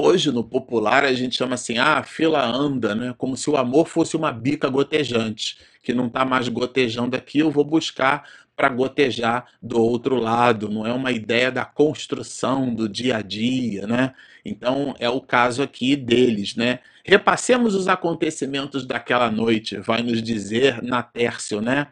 Hoje, 0.00 0.30
no 0.30 0.44
popular, 0.44 1.04
a 1.04 1.12
gente 1.12 1.34
chama 1.34 1.56
assim, 1.56 1.76
ah, 1.76 1.98
a 1.98 2.02
fila 2.04 2.46
anda, 2.46 2.94
né? 2.94 3.12
Como 3.18 3.36
se 3.36 3.50
o 3.50 3.56
amor 3.56 3.88
fosse 3.88 4.16
uma 4.16 4.30
bica 4.30 4.68
gotejante, 4.68 5.58
que 5.82 5.92
não 5.92 6.06
está 6.06 6.24
mais 6.24 6.48
gotejando 6.48 7.16
aqui, 7.16 7.40
eu 7.40 7.50
vou 7.50 7.64
buscar 7.64 8.22
para 8.56 8.68
gotejar 8.68 9.46
do 9.60 9.82
outro 9.82 10.14
lado. 10.14 10.68
Não 10.68 10.86
é 10.86 10.92
uma 10.92 11.10
ideia 11.10 11.50
da 11.50 11.64
construção 11.64 12.72
do 12.72 12.88
dia 12.88 13.16
a 13.16 13.22
dia, 13.22 13.88
né? 13.88 14.14
Então, 14.44 14.94
é 15.00 15.10
o 15.10 15.20
caso 15.20 15.64
aqui 15.64 15.96
deles, 15.96 16.54
né? 16.54 16.78
Repassemos 17.04 17.74
os 17.74 17.88
acontecimentos 17.88 18.86
daquela 18.86 19.28
noite, 19.32 19.80
vai 19.80 20.00
nos 20.00 20.22
dizer 20.22 20.80
na 20.80 21.02
Tércio, 21.02 21.60
né? 21.60 21.88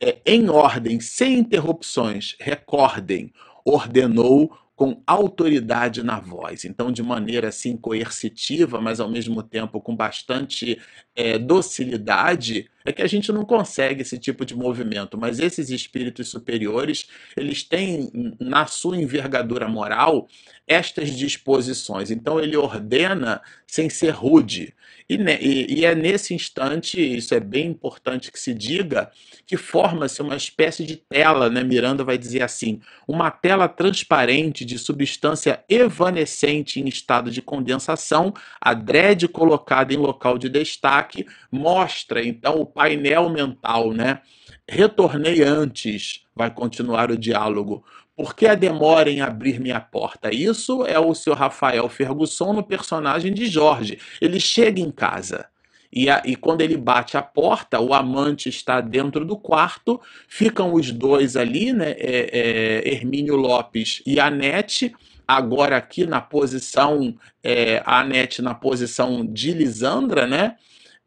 É, 0.00 0.16
em 0.24 0.48
ordem, 0.48 0.98
sem 0.98 1.34
interrupções, 1.34 2.36
recordem, 2.40 3.30
ordenou 3.66 4.50
com 4.80 5.02
autoridade 5.06 6.02
na 6.02 6.18
voz, 6.18 6.64
então 6.64 6.90
de 6.90 7.02
maneira 7.02 7.48
assim 7.48 7.76
coercitiva, 7.76 8.80
mas 8.80 8.98
ao 8.98 9.10
mesmo 9.10 9.42
tempo 9.42 9.78
com 9.78 9.94
bastante 9.94 10.80
é, 11.14 11.38
docilidade, 11.38 12.70
é 12.82 12.90
que 12.90 13.02
a 13.02 13.06
gente 13.06 13.30
não 13.30 13.44
consegue 13.44 14.00
esse 14.00 14.18
tipo 14.18 14.42
de 14.42 14.56
movimento. 14.56 15.18
Mas 15.18 15.38
esses 15.38 15.68
espíritos 15.68 16.28
superiores, 16.28 17.10
eles 17.36 17.62
têm 17.62 18.10
na 18.40 18.64
sua 18.64 18.96
envergadura 18.96 19.68
moral 19.68 20.26
estas 20.66 21.10
disposições. 21.10 22.10
Então 22.10 22.40
ele 22.40 22.56
ordena 22.56 23.42
sem 23.66 23.90
ser 23.90 24.12
rude. 24.12 24.74
E, 25.10 25.16
e, 25.16 25.80
e, 25.80 25.84
é 25.84 25.92
nesse 25.92 26.32
instante, 26.34 27.00
isso 27.00 27.34
é 27.34 27.40
bem 27.40 27.66
importante 27.66 28.30
que 28.30 28.38
se 28.38 28.54
diga, 28.54 29.10
que 29.44 29.56
forma-se 29.56 30.22
uma 30.22 30.36
espécie 30.36 30.86
de 30.86 30.94
tela, 30.94 31.50
né? 31.50 31.64
Miranda 31.64 32.04
vai 32.04 32.16
dizer 32.16 32.44
assim: 32.44 32.80
uma 33.08 33.28
tela 33.28 33.68
transparente 33.68 34.64
de 34.64 34.78
substância 34.78 35.64
evanescente 35.68 36.78
em 36.78 36.86
estado 36.86 37.28
de 37.28 37.42
condensação, 37.42 38.32
adrede 38.60 39.26
colocada 39.26 39.92
em 39.92 39.96
local 39.96 40.38
de 40.38 40.48
destaque, 40.48 41.26
mostra 41.50 42.24
então 42.24 42.60
o 42.60 42.66
painel 42.66 43.28
mental, 43.28 43.92
né? 43.92 44.20
Retornei 44.68 45.42
antes, 45.42 46.24
vai 46.36 46.54
continuar 46.54 47.10
o 47.10 47.18
diálogo. 47.18 47.84
Por 48.20 48.36
que 48.36 48.46
a 48.46 48.54
demora 48.54 49.10
em 49.10 49.22
abrir 49.22 49.58
minha 49.58 49.80
porta? 49.80 50.28
Isso 50.30 50.84
é 50.84 50.98
o 51.00 51.14
seu 51.14 51.32
Rafael 51.32 51.88
Ferguson 51.88 52.52
no 52.52 52.62
personagem 52.62 53.32
de 53.32 53.46
Jorge. 53.46 53.98
Ele 54.20 54.38
chega 54.38 54.78
em 54.78 54.90
casa. 54.90 55.46
E, 55.90 56.10
a, 56.10 56.20
e, 56.26 56.36
quando 56.36 56.60
ele 56.60 56.76
bate 56.76 57.16
a 57.16 57.22
porta, 57.22 57.80
o 57.80 57.94
amante 57.94 58.46
está 58.50 58.82
dentro 58.82 59.24
do 59.24 59.38
quarto, 59.38 59.98
ficam 60.28 60.74
os 60.74 60.92
dois 60.92 61.34
ali, 61.34 61.72
né? 61.72 61.92
É, 61.92 62.82
é, 62.84 62.92
Hermínio 62.92 63.36
Lopes 63.36 64.02
e 64.04 64.20
Anete, 64.20 64.94
agora 65.26 65.78
aqui 65.78 66.04
na 66.04 66.20
posição, 66.20 67.14
é, 67.42 67.82
a 67.86 68.00
Anete 68.00 68.42
na 68.42 68.54
posição 68.54 69.24
de 69.24 69.54
Lisandra, 69.54 70.26
né? 70.26 70.56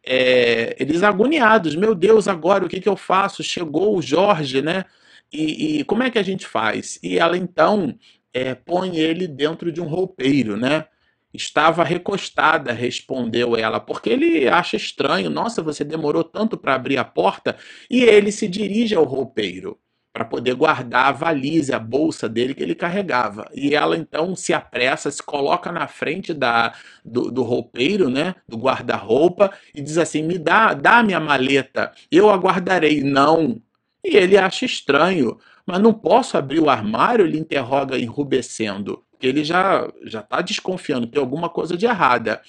É, 0.04 0.76
eles 0.80 1.04
agoniados, 1.04 1.76
meu 1.76 1.94
Deus, 1.94 2.28
agora 2.28 2.66
o 2.66 2.68
que, 2.68 2.82
que 2.82 2.90
eu 2.90 2.98
faço? 2.98 3.44
Chegou 3.44 3.96
o 3.96 4.02
Jorge, 4.02 4.64
né? 4.64 4.86
E, 5.34 5.80
e, 5.80 5.84
como 5.84 6.04
é 6.04 6.12
que 6.12 6.20
a 6.20 6.24
gente 6.24 6.46
faz? 6.46 7.00
E 7.02 7.18
ela 7.18 7.36
então 7.36 7.98
é, 8.32 8.54
põe 8.54 8.98
ele 8.98 9.28
dentro 9.28 9.72
de 9.72 9.82
um 9.82 9.88
roupeiro, 9.88 10.56
né? 10.56 10.86
Estava 11.34 11.84
recostada, 11.84 12.72
respondeu 12.72 13.58
ela, 13.58 13.80
porque 13.80 14.12
ele 14.12 14.48
acha 14.48 14.78
estranho. 14.78 15.32
Nossa, 15.32 15.64
você 15.64 15.84
demorou 15.84 16.24
tanto 16.24 16.56
para 16.56 16.76
abrir 16.76 16.98
a 16.98 17.04
porta. 17.04 17.58
E 17.90 18.04
ele 18.04 18.32
se 18.32 18.48
dirige 18.48 18.94
ao 18.94 19.04
roupeiro 19.04 19.80
para 20.14 20.24
poder 20.24 20.54
guardar 20.54 21.08
a 21.08 21.12
valise, 21.12 21.74
a 21.74 21.80
bolsa 21.80 22.30
dele 22.30 22.54
que 22.54 22.62
ele 22.62 22.76
carregava. 22.76 23.50
E 23.56 23.74
ela 23.74 23.98
então 23.98 24.36
se 24.36 24.54
apressa, 24.54 25.10
se 25.10 25.24
coloca 25.24 25.72
na 25.72 25.88
frente 25.88 26.36
da, 26.36 26.76
do, 27.04 27.32
do 27.32 27.42
roupeiro, 27.42 28.10
né, 28.12 28.36
do 28.48 28.56
guarda-roupa, 28.56 29.52
e 29.74 29.82
diz 29.82 29.98
assim: 29.98 30.22
Me 30.22 30.38
dá, 30.38 30.76
dá 30.76 31.02
minha 31.02 31.20
maleta, 31.20 31.92
eu 32.12 32.30
aguardarei. 32.30 33.02
Não, 33.02 33.60
e 34.04 34.18
ele 34.18 34.38
acha 34.38 34.66
estranho, 34.66 35.38
mas 35.66 35.80
não 35.80 35.94
posso 35.94 36.38
abrir 36.38 36.60
o 36.60 36.70
armário? 36.70 37.26
Ele 37.26 37.38
interroga 37.38 37.98
enrubescendo, 37.98 39.04
porque 39.12 39.28
ele 39.28 39.44
já 39.44 39.90
já 40.04 40.20
está 40.20 40.42
desconfiando, 40.42 41.08
tem 41.08 41.22
alguma 41.22 41.50
coisa 41.50 41.78
de 41.78 41.86
errada. 41.86 42.42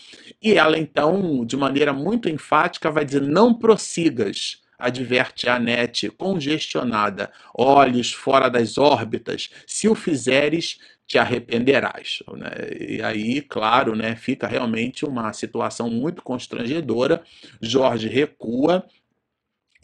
E 0.43 0.55
ela 0.55 0.79
então, 0.79 1.45
de 1.47 1.57
maneira 1.57 1.93
muito 1.93 2.29
enfática, 2.29 2.91
vai 2.91 3.05
dizer: 3.05 3.23
não 3.23 3.55
prossigas. 3.55 4.63
Adverte 4.77 5.49
a 5.49 5.55
Anete, 5.55 6.11
congestionada, 6.11 7.31
olhos 7.57 8.13
fora 8.13 8.51
das 8.51 8.77
órbitas, 8.77 9.49
se 9.67 9.89
o 9.89 9.95
fizeres, 9.95 10.79
te 11.07 11.19
arrependerás. 11.19 12.23
Né? 12.37 12.51
E 12.81 13.03
aí, 13.03 13.41
claro, 13.41 13.95
né, 13.95 14.17
fica 14.17 14.47
realmente 14.47 15.05
uma 15.05 15.33
situação 15.33 15.91
muito 15.91 16.23
constrangedora. 16.23 17.23
Jorge 17.61 18.09
recua, 18.09 18.85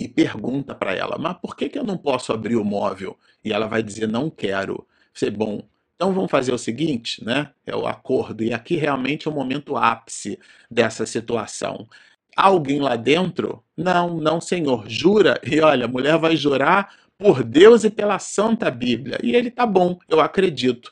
e 0.00 0.08
pergunta 0.08 0.74
para 0.74 0.94
ela: 0.94 1.18
Mas 1.18 1.36
por 1.36 1.54
que, 1.54 1.68
que 1.68 1.78
eu 1.78 1.84
não 1.84 1.98
posso 1.98 2.32
abrir 2.32 2.56
o 2.56 2.64
móvel? 2.64 3.16
E 3.44 3.52
ela 3.52 3.66
vai 3.68 3.82
dizer: 3.82 4.08
Não 4.08 4.30
quero. 4.30 4.86
Você, 5.12 5.30
bom, 5.30 5.62
então 5.94 6.14
vamos 6.14 6.30
fazer 6.30 6.52
o 6.52 6.58
seguinte, 6.58 7.22
né? 7.22 7.50
É 7.66 7.76
o 7.76 7.86
acordo. 7.86 8.42
E 8.42 8.54
aqui 8.54 8.76
realmente 8.76 9.28
é 9.28 9.30
o 9.30 9.34
momento 9.34 9.76
ápice 9.76 10.38
dessa 10.70 11.04
situação. 11.04 11.86
Alguém 12.34 12.80
lá 12.80 12.96
dentro? 12.96 13.62
Não, 13.76 14.16
não, 14.16 14.40
senhor. 14.40 14.88
Jura? 14.88 15.38
E 15.44 15.60
olha, 15.60 15.84
a 15.84 15.88
mulher 15.88 16.16
vai 16.16 16.36
jurar 16.36 16.94
por 17.18 17.44
Deus 17.44 17.84
e 17.84 17.90
pela 17.90 18.18
Santa 18.18 18.70
Bíblia. 18.70 19.18
E 19.22 19.36
ele 19.36 19.50
tá 19.50 19.66
bom, 19.66 19.98
eu 20.08 20.20
acredito. 20.20 20.90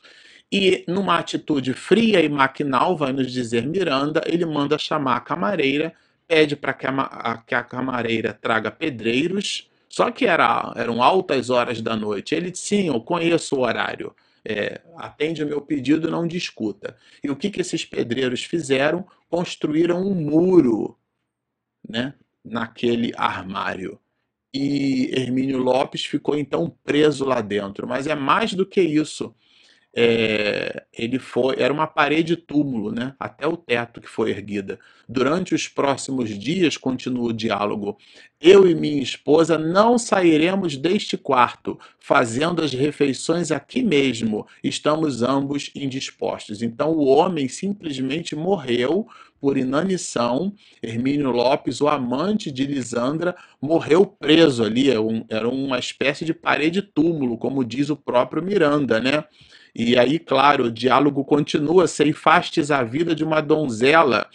E 0.51 0.83
numa 0.87 1.17
atitude 1.17 1.73
fria 1.73 2.21
e 2.21 2.29
maquinal, 2.29 2.95
vai 2.95 3.11
nos 3.11 3.31
dizer 3.31 3.65
Miranda, 3.65 4.21
ele 4.27 4.45
manda 4.45 4.77
chamar 4.77 5.17
a 5.17 5.21
camareira 5.21 5.93
pede 6.29 6.55
para 6.55 6.73
que, 6.73 6.85
que, 7.47 7.55
a 7.55 7.63
camareira 7.63 8.31
traga 8.39 8.69
pedreiros, 8.69 9.67
só 9.89 10.11
que 10.11 10.27
era, 10.27 10.71
eram 10.75 11.01
altas 11.01 11.49
horas 11.49 11.81
da 11.81 11.95
noite. 11.95 12.35
Ele 12.35 12.51
disse, 12.51 12.67
sim, 12.67 12.87
eu 12.87 13.01
conheço 13.01 13.55
o 13.55 13.61
horário. 13.61 14.15
É, 14.45 14.79
atende 14.95 15.43
o 15.43 15.47
meu 15.47 15.59
pedido, 15.59 16.11
não 16.11 16.27
discuta. 16.27 16.95
E 17.23 17.31
o 17.31 17.35
que, 17.35 17.49
que 17.49 17.59
esses 17.59 17.83
pedreiros 17.83 18.43
fizeram? 18.43 19.05
Construíram 19.27 20.05
um 20.05 20.13
muro 20.13 20.95
né, 21.87 22.13
naquele 22.45 23.11
armário. 23.17 23.99
E 24.53 25.09
Hermínio 25.11 25.57
Lopes 25.57 26.05
ficou 26.05 26.37
então 26.37 26.69
preso 26.83 27.25
lá 27.25 27.41
dentro. 27.41 27.87
Mas 27.87 28.05
é 28.05 28.13
mais 28.13 28.53
do 28.53 28.67
que 28.67 28.81
isso 28.81 29.33
é, 30.01 30.85
ele 30.93 31.19
foi, 31.19 31.55
era 31.57 31.73
uma 31.73 31.85
parede 31.85 32.37
túmulo, 32.37 32.89
né? 32.89 33.13
até 33.19 33.45
o 33.45 33.57
teto 33.57 33.99
que 33.99 34.07
foi 34.07 34.29
erguida. 34.29 34.79
Durante 35.09 35.53
os 35.53 35.67
próximos 35.67 36.29
dias, 36.39 36.77
continua 36.77 37.31
o 37.31 37.33
diálogo, 37.33 37.97
eu 38.39 38.65
e 38.65 38.73
minha 38.73 39.03
esposa 39.03 39.57
não 39.57 39.97
sairemos 39.97 40.77
deste 40.77 41.17
quarto, 41.17 41.77
fazendo 41.99 42.61
as 42.61 42.71
refeições 42.71 43.51
aqui 43.51 43.83
mesmo. 43.83 44.47
Estamos 44.63 45.21
ambos 45.21 45.69
indispostos. 45.75 46.61
Então 46.61 46.91
o 46.91 47.05
homem 47.05 47.49
simplesmente 47.49 48.37
morreu 48.37 49.05
por 49.41 49.57
inanição. 49.57 50.53
Hermínio 50.81 51.31
Lopes, 51.31 51.81
o 51.81 51.89
amante 51.89 52.49
de 52.49 52.65
Lisandra, 52.65 53.35
morreu 53.61 54.05
preso 54.05 54.63
ali. 54.63 54.89
É 54.89 54.95
era 55.27 55.49
uma 55.49 55.77
espécie 55.77 56.23
de 56.23 56.33
parede 56.33 56.81
túmulo, 56.81 57.37
como 57.37 57.65
diz 57.65 57.89
o 57.89 57.97
próprio 57.97 58.41
Miranda, 58.41 59.01
né? 59.01 59.25
E 59.73 59.97
aí, 59.97 60.19
claro, 60.19 60.65
o 60.65 60.71
diálogo 60.71 61.23
continua, 61.23 61.87
ceifastes 61.87 62.71
a 62.71 62.83
vida 62.83 63.15
de 63.15 63.23
uma 63.23 63.41
donzela 63.41 64.27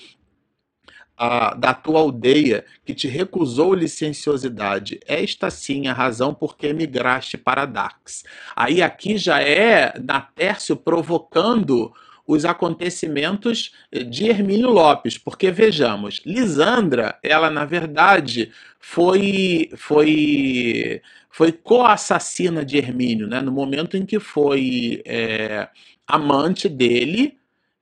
a, 1.16 1.55
da 1.55 1.73
tua 1.73 2.01
aldeia, 2.01 2.64
que 2.85 2.94
te 2.94 3.09
recusou 3.09 3.75
licenciosidade. 3.75 5.01
Esta 5.07 5.51
sim 5.51 5.87
a 5.87 5.92
razão 5.92 6.35
por 6.35 6.57
que 6.57 6.66
emigraste 6.66 7.38
para 7.38 7.66
Dax. 7.66 8.25
Aí 8.55 8.83
aqui 8.83 9.16
já 9.16 9.40
é 9.40 9.99
Natércio 9.99 10.77
provocando 10.77 11.92
os 12.27 12.44
acontecimentos 12.44 13.75
de 13.92 14.29
Hermínio 14.29 14.70
Lopes, 14.70 15.18
porque 15.18 15.51
vejamos, 15.51 16.23
Lisandra, 16.25 17.18
ela 17.23 17.51
na 17.51 17.66
verdade 17.66 18.51
foi 18.81 19.68
foi 19.77 21.03
foi 21.35 21.51
co-assassina 21.51 22.64
de 22.64 22.79
Hermínio, 22.79 23.27
né? 23.27 23.40
No 23.40 23.51
momento 23.51 23.97
em 23.97 24.07
que 24.07 24.20
foi 24.20 25.03
é, 25.05 25.68
amante 26.07 26.68
dele, 26.68 27.37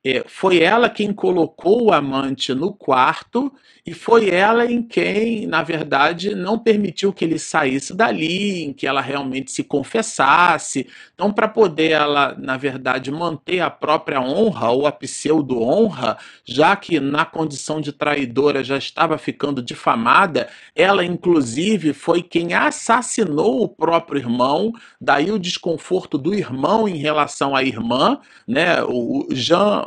é, 0.05 0.23
foi 0.27 0.59
ela 0.59 0.89
quem 0.89 1.13
colocou 1.13 1.85
o 1.85 1.93
amante 1.93 2.53
no 2.53 2.73
quarto 2.73 3.51
e 3.85 3.93
foi 3.93 4.29
ela 4.29 4.65
em 4.65 4.81
quem, 4.81 5.45
na 5.45 5.61
verdade, 5.61 6.33
não 6.35 6.57
permitiu 6.57 7.11
que 7.11 7.25
ele 7.25 7.37
saísse 7.37 7.93
dali, 7.93 8.63
em 8.63 8.73
que 8.73 8.87
ela 8.87 9.01
realmente 9.01 9.51
se 9.51 9.61
confessasse. 9.61 10.87
Então, 11.13 11.33
para 11.33 11.49
poder 11.49 11.91
ela, 11.91 12.33
na 12.37 12.55
verdade, 12.55 13.11
manter 13.11 13.59
a 13.59 13.69
própria 13.69 14.21
honra 14.21 14.69
ou 14.71 14.87
a 14.87 14.91
pseudo-honra, 14.91 16.17
já 16.45 16.75
que 16.77 16.97
na 16.99 17.25
condição 17.25 17.81
de 17.81 17.91
traidora 17.91 18.63
já 18.63 18.77
estava 18.77 19.17
ficando 19.17 19.61
difamada, 19.61 20.47
ela, 20.73 21.03
inclusive, 21.03 21.91
foi 21.91 22.21
quem 22.21 22.53
assassinou 22.53 23.63
o 23.63 23.67
próprio 23.67 24.19
irmão, 24.19 24.71
daí 24.99 25.29
o 25.29 25.39
desconforto 25.39 26.17
do 26.17 26.33
irmão 26.33 26.87
em 26.87 26.97
relação 26.97 27.53
à 27.53 27.63
irmã, 27.63 28.19
né? 28.47 28.81
O 28.83 29.27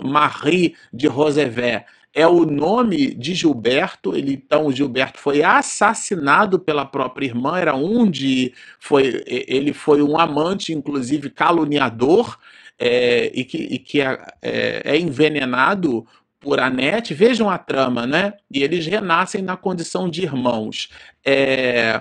Jean-Marie 0.07 0.75
de 0.93 1.07
Roosevelt 1.07 1.85
é 2.17 2.27
o 2.27 2.47
nome 2.47 3.15
de 3.15 3.35
Gilberto. 3.35 4.17
Ele, 4.17 4.33
então, 4.33 4.67
o 4.67 4.73
Gilberto 4.73 5.19
foi 5.19 5.43
assassinado 5.43 6.59
pela 6.59 6.87
própria 6.87 7.27
irmã. 7.27 7.59
Era 7.59 7.77
um 7.77 8.11
de. 8.11 8.55
Foi, 8.81 9.23
ele 9.27 9.75
foi 9.75 10.01
um 10.01 10.19
amante, 10.19 10.73
inclusive 10.73 11.29
caluniador, 11.29 12.39
é, 12.79 13.31
e 13.35 13.45
que, 13.45 13.59
e 13.59 13.79
que 13.79 14.01
é, 14.01 14.19
é, 14.41 14.83
é 14.95 14.99
envenenado 14.99 16.07
por 16.41 16.59
Anete. 16.59 17.13
Vejam 17.13 17.51
a 17.51 17.59
trama, 17.59 18.07
né? 18.07 18.33
E 18.51 18.63
eles 18.63 18.87
renascem 18.87 19.43
na 19.43 19.57
condição 19.57 20.09
de 20.09 20.23
irmãos. 20.23 20.89
É, 21.23 22.01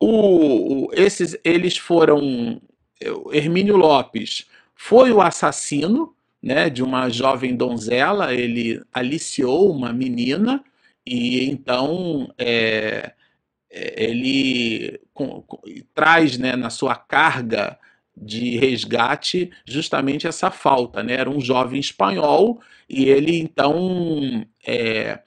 o, 0.00 0.86
o, 0.86 0.90
esses, 0.92 1.38
eles 1.44 1.76
foram. 1.76 2.60
Hermínio 3.32 3.76
Lopes 3.76 4.44
foi 4.74 5.12
o 5.12 5.22
assassino 5.22 6.14
né, 6.42 6.70
de 6.70 6.82
uma 6.82 7.08
jovem 7.08 7.54
donzela, 7.54 8.34
ele 8.34 8.82
aliciou 8.92 9.70
uma 9.70 9.92
menina 9.92 10.64
e 11.04 11.44
então 11.44 12.32
é, 12.38 13.12
é, 13.70 14.04
ele 14.04 15.00
com, 15.12 15.42
com, 15.42 15.60
traz 15.94 16.38
né, 16.38 16.56
na 16.56 16.70
sua 16.70 16.94
carga 16.94 17.78
de 18.16 18.58
resgate 18.58 19.50
justamente 19.64 20.26
essa 20.26 20.50
falta. 20.50 21.02
Né? 21.02 21.14
Era 21.14 21.30
um 21.30 21.40
jovem 21.40 21.80
espanhol 21.80 22.60
e 22.88 23.04
ele 23.04 23.38
então, 23.38 24.44
é, 24.66 25.20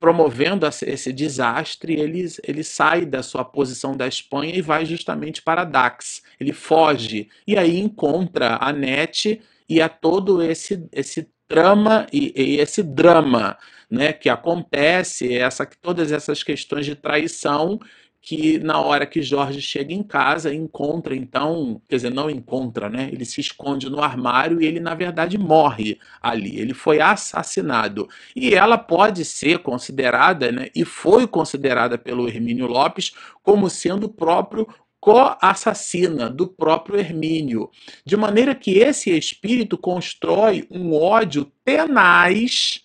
promovendo 0.00 0.66
esse 0.66 1.12
desastre, 1.12 1.94
ele, 1.94 2.26
ele 2.42 2.64
sai 2.64 3.04
da 3.04 3.22
sua 3.22 3.44
posição 3.44 3.96
da 3.96 4.08
Espanha 4.08 4.54
e 4.54 4.62
vai 4.62 4.84
justamente 4.84 5.42
para 5.42 5.64
Dax. 5.64 6.22
Ele 6.40 6.52
foge 6.52 7.28
e 7.46 7.56
aí 7.56 7.78
encontra 7.78 8.58
a 8.60 8.72
Nete 8.72 9.40
e 9.68 9.80
a 9.80 9.88
todo 9.88 10.42
esse, 10.42 10.88
esse 10.92 11.28
trama 11.46 12.06
e, 12.12 12.32
e, 12.36 12.60
esse 12.60 12.82
drama 12.82 13.56
né, 13.90 14.12
que 14.12 14.28
acontece, 14.28 15.34
essa, 15.34 15.66
todas 15.80 16.12
essas 16.12 16.42
questões 16.42 16.86
de 16.86 16.94
traição 16.94 17.78
que 18.20 18.58
na 18.58 18.80
hora 18.80 19.06
que 19.06 19.22
Jorge 19.22 19.62
chega 19.62 19.94
em 19.94 20.02
casa 20.02 20.52
encontra 20.52 21.14
então, 21.14 21.80
quer 21.88 21.96
dizer, 21.96 22.10
não 22.10 22.28
encontra, 22.28 22.90
né? 22.90 23.08
Ele 23.12 23.24
se 23.24 23.40
esconde 23.40 23.88
no 23.88 24.02
armário 24.02 24.60
e 24.60 24.66
ele 24.66 24.80
na 24.80 24.94
verdade 24.94 25.38
morre 25.38 25.98
ali. 26.20 26.58
Ele 26.58 26.74
foi 26.74 27.00
assassinado. 27.00 28.08
E 28.34 28.54
ela 28.54 28.76
pode 28.76 29.24
ser 29.24 29.60
considerada, 29.60 30.50
né, 30.52 30.68
e 30.74 30.84
foi 30.84 31.26
considerada 31.26 31.96
pelo 31.96 32.28
Hermínio 32.28 32.66
Lopes 32.66 33.12
como 33.42 33.70
sendo 33.70 34.04
o 34.04 34.12
próprio 34.12 34.66
co-assassina 35.00 36.28
do 36.28 36.46
próprio 36.46 36.98
Hermínio, 36.98 37.70
de 38.04 38.16
maneira 38.16 38.54
que 38.54 38.78
esse 38.78 39.16
espírito 39.16 39.78
constrói 39.78 40.66
um 40.70 40.94
ódio 40.94 41.50
tenaz 41.64 42.82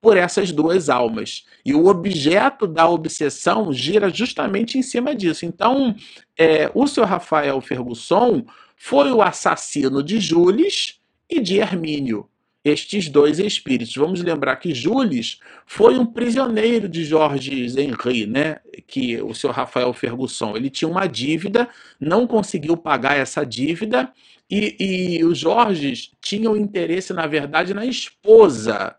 por 0.00 0.16
essas 0.16 0.52
duas 0.52 0.90
almas. 0.90 1.46
E 1.64 1.74
o 1.74 1.86
objeto 1.86 2.66
da 2.66 2.86
obsessão 2.86 3.72
gira 3.72 4.10
justamente 4.10 4.76
em 4.76 4.82
cima 4.82 5.14
disso. 5.14 5.46
Então, 5.46 5.96
é, 6.36 6.70
o 6.74 6.86
seu 6.86 7.04
Rafael 7.04 7.60
Fergusson 7.62 8.44
foi 8.76 9.10
o 9.10 9.22
assassino 9.22 10.02
de 10.02 10.20
Jules 10.20 11.00
e 11.28 11.40
de 11.40 11.58
Hermínio 11.58 12.28
estes 12.64 13.08
dois 13.08 13.38
espíritos. 13.38 13.94
Vamos 13.94 14.22
lembrar 14.22 14.56
que 14.56 14.74
Jules 14.74 15.38
foi 15.66 15.98
um 15.98 16.06
prisioneiro 16.06 16.88
de 16.88 17.04
Jorge 17.04 17.66
Henry, 17.78 18.26
né? 18.26 18.56
Que 18.86 19.20
o 19.20 19.34
senhor 19.34 19.52
Rafael 19.52 19.92
Fergusson, 19.92 20.56
ele 20.56 20.70
tinha 20.70 20.88
uma 20.88 21.06
dívida, 21.06 21.68
não 22.00 22.26
conseguiu 22.26 22.76
pagar 22.76 23.16
essa 23.16 23.44
dívida 23.44 24.10
e, 24.50 24.76
e 25.18 25.24
os 25.24 25.38
Jorges 25.38 26.12
tinham 26.20 26.56
interesse, 26.56 27.12
na 27.12 27.26
verdade, 27.26 27.74
na 27.74 27.84
esposa 27.84 28.96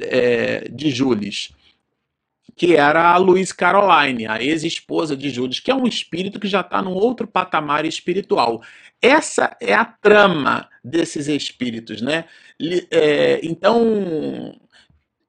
é, 0.00 0.68
de 0.68 0.90
Jules 0.90 1.50
que 2.62 2.76
era 2.76 3.10
a 3.10 3.16
Luiz 3.16 3.50
Caroline, 3.50 4.24
a 4.28 4.40
ex-esposa 4.40 5.16
de 5.16 5.30
Judas, 5.30 5.58
que 5.58 5.68
é 5.68 5.74
um 5.74 5.84
espírito 5.84 6.38
que 6.38 6.46
já 6.46 6.60
está 6.60 6.80
num 6.80 6.92
outro 6.92 7.26
patamar 7.26 7.84
espiritual. 7.84 8.62
Essa 9.02 9.56
é 9.60 9.74
a 9.74 9.84
trama 9.84 10.68
desses 10.84 11.26
espíritos, 11.26 12.00
né? 12.00 12.24
É, 12.88 13.40
então, 13.42 14.54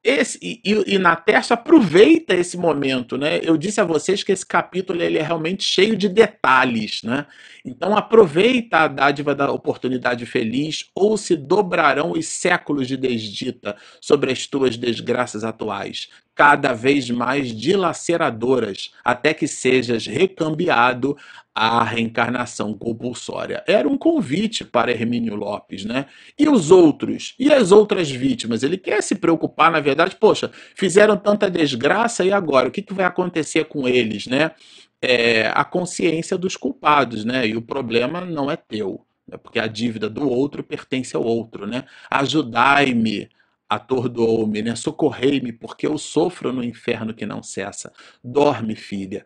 esse, 0.03 0.37
e, 0.43 0.61
e, 0.85 0.99
na 0.99 1.15
testa 1.15 1.55
aproveita 1.55 2.35
esse 2.35 2.55
momento, 2.55 3.17
né? 3.17 3.39
Eu 3.41 3.57
disse 3.57 3.81
a 3.81 3.83
vocês 3.83 4.21
que 4.21 4.31
esse 4.31 4.45
capítulo 4.45 5.01
ele 5.01 5.17
é 5.17 5.23
realmente 5.23 5.63
cheio 5.63 5.97
de 5.97 6.07
detalhes, 6.07 7.01
né? 7.01 7.25
Então 7.65 7.97
aproveita 7.97 8.77
a 8.77 8.87
dádiva 8.87 9.33
da 9.33 9.51
oportunidade 9.51 10.23
feliz, 10.27 10.85
ou 10.93 11.17
se 11.17 11.35
dobrarão 11.35 12.11
os 12.11 12.27
séculos 12.27 12.87
de 12.87 12.95
desdita 12.95 13.75
sobre 13.99 14.31
as 14.31 14.45
tuas 14.45 14.77
desgraças 14.77 15.43
atuais 15.43 16.09
cada 16.35 16.73
vez 16.73 17.09
mais 17.09 17.55
dilaceradoras, 17.55 18.91
até 19.03 19.33
que 19.33 19.47
sejas 19.47 20.07
recambiado 20.07 21.15
à 21.53 21.83
reencarnação 21.83 22.73
compulsória. 22.73 23.63
Era 23.67 23.87
um 23.87 23.97
convite 23.97 24.65
para 24.65 24.91
Hermínio 24.91 25.35
Lopes, 25.35 25.85
né? 25.85 26.07
E 26.37 26.49
os 26.49 26.71
outros? 26.71 27.35
E 27.37 27.53
as 27.53 27.71
outras 27.71 28.09
vítimas? 28.09 28.63
Ele 28.63 28.77
quer 28.77 29.03
se 29.03 29.15
preocupar, 29.15 29.71
na 29.71 29.79
verdade, 29.79 30.15
poxa, 30.15 30.51
fizeram 30.75 31.15
tanta 31.15 31.49
desgraça 31.49 32.25
e 32.25 32.31
agora? 32.31 32.69
O 32.69 32.71
que, 32.71 32.81
que 32.81 32.93
vai 32.93 33.05
acontecer 33.05 33.65
com 33.65 33.87
eles, 33.87 34.25
né? 34.25 34.51
É, 34.99 35.51
a 35.53 35.63
consciência 35.63 36.37
dos 36.37 36.57
culpados, 36.57 37.23
né? 37.23 37.45
E 37.45 37.55
o 37.55 37.61
problema 37.61 38.21
não 38.21 38.49
é 38.49 38.55
teu, 38.55 39.05
né? 39.27 39.37
porque 39.37 39.59
a 39.59 39.67
dívida 39.67 40.09
do 40.09 40.27
outro 40.27 40.63
pertence 40.63 41.15
ao 41.15 41.23
outro, 41.23 41.67
né? 41.67 41.83
Ajudai-me 42.09 43.29
atordoou-me, 43.75 44.61
né? 44.61 44.75
Socorrei-me, 44.75 45.51
porque 45.51 45.87
eu 45.87 45.97
sofro 45.97 46.51
no 46.51 46.63
inferno 46.63 47.13
que 47.13 47.25
não 47.25 47.41
cessa. 47.43 47.91
Dorme, 48.23 48.75
filha, 48.75 49.25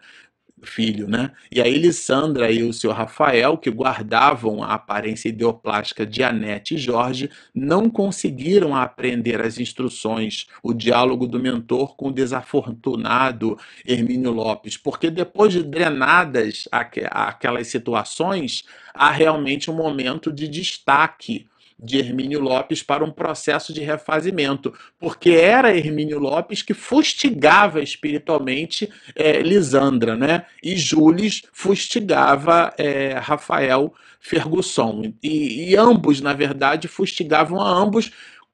filho, 0.64 1.08
né? 1.08 1.32
E 1.52 1.62
aí 1.62 1.78
Lissandra 1.78 2.52
e 2.52 2.64
o 2.64 2.74
senhor 2.74 2.94
Rafael, 2.94 3.58
que 3.58 3.70
guardavam 3.70 4.64
a 4.64 4.74
aparência 4.74 5.30
ideoplástica 5.30 6.06
de 6.06 6.24
Anete 6.24 6.76
e 6.76 6.78
Jorge, 6.78 7.30
não 7.54 7.90
conseguiram 7.90 8.76
aprender 8.76 9.42
as 9.42 9.60
instruções, 9.60 10.48
o 10.64 10.74
diálogo 10.74 11.28
do 11.28 11.40
mentor 11.40 11.96
com 11.96 12.10
o 12.10 12.14
desafortunado 12.14 13.58
Hermínio 13.86 14.32
Lopes, 14.32 14.78
porque 14.78 15.10
depois 15.10 15.54
de 15.54 15.64
drenadas 15.64 16.68
aquelas 16.72 17.68
situações, 17.68 18.64
há 18.94 19.12
realmente 19.12 19.70
um 19.70 19.76
momento 19.76 20.32
de 20.32 20.48
destaque 20.48 21.48
de 21.80 22.00
Hermínio 22.00 22.40
Lopes 22.40 22.82
para 22.82 23.04
um 23.04 23.12
processo 23.12 23.72
de 23.72 23.82
refazimento, 23.82 24.74
porque 25.00 25.32
era 25.32 25.76
Hermínio 25.76 26.20
Lopes 26.20 26.62
que 26.64 26.74
fustigava 26.74 27.82
espiritualmente 27.82 28.90
é, 29.16 29.42
Lisandra, 29.42 30.16
né? 30.16 30.46
E 30.64 30.76
Jules 30.76 31.44
fustigava 31.54 32.74
é, 32.78 33.14
Rafael 33.14 33.94
Fergusson. 34.20 35.14
E, 35.22 35.70
e 35.72 35.76
ambos, 35.76 36.20
na 36.20 36.34
verdade, 36.34 36.88
fustigavam 36.88 37.62
a 37.62 37.70
ambos 37.70 38.12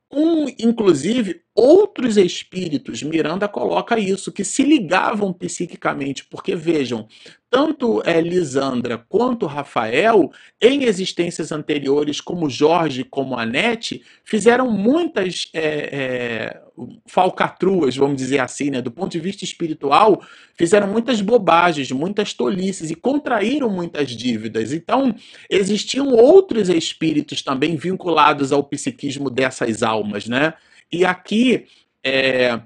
com, 0.10 0.48
inclusive, 0.60 1.43
outros 1.56 2.18
espíritos. 2.18 3.04
Miranda 3.04 3.48
coloca 3.48 4.00
isso, 4.00 4.32
que 4.32 4.44
se 4.44 4.64
ligavam 4.64 5.32
psiquicamente, 5.32 6.26
porque 6.26 6.56
vejam, 6.56 7.08
tanto 7.50 8.02
é, 8.04 8.20
Lisandra 8.20 8.98
quanto 9.08 9.46
Rafael, 9.46 10.32
em 10.60 10.86
existências 10.86 11.52
anteriores, 11.52 12.20
como 12.20 12.50
Jorge, 12.50 13.04
como 13.04 13.38
Anete, 13.38 14.04
fizeram 14.24 14.72
muitas 14.72 15.50
é, 15.54 15.62
é, 15.62 16.62
falcatruas, 17.06 17.96
vamos 17.96 18.18
dizer 18.18 18.40
assim, 18.40 18.72
né? 18.72 18.82
do 18.82 18.90
ponto 18.90 19.12
de 19.12 19.20
vista 19.20 19.44
espiritual, 19.44 20.20
fizeram 20.56 20.88
muitas 20.88 21.22
bobagens, 21.22 21.92
muitas 21.92 22.34
tolices 22.34 22.90
e 22.90 22.96
contraíram 22.96 23.70
muitas 23.70 24.10
dívidas. 24.10 24.74
Então, 24.74 25.16
existiam 25.48 26.08
outros 26.10 26.70
espíritos 26.70 27.44
também 27.44 27.76
vinculados 27.76 28.52
ao 28.52 28.64
psiquismo 28.64 29.30
dessas 29.30 29.84
almas, 29.84 30.28
né? 30.28 30.56
E 30.94 31.04
aqui, 31.04 31.66
é, 32.04 32.62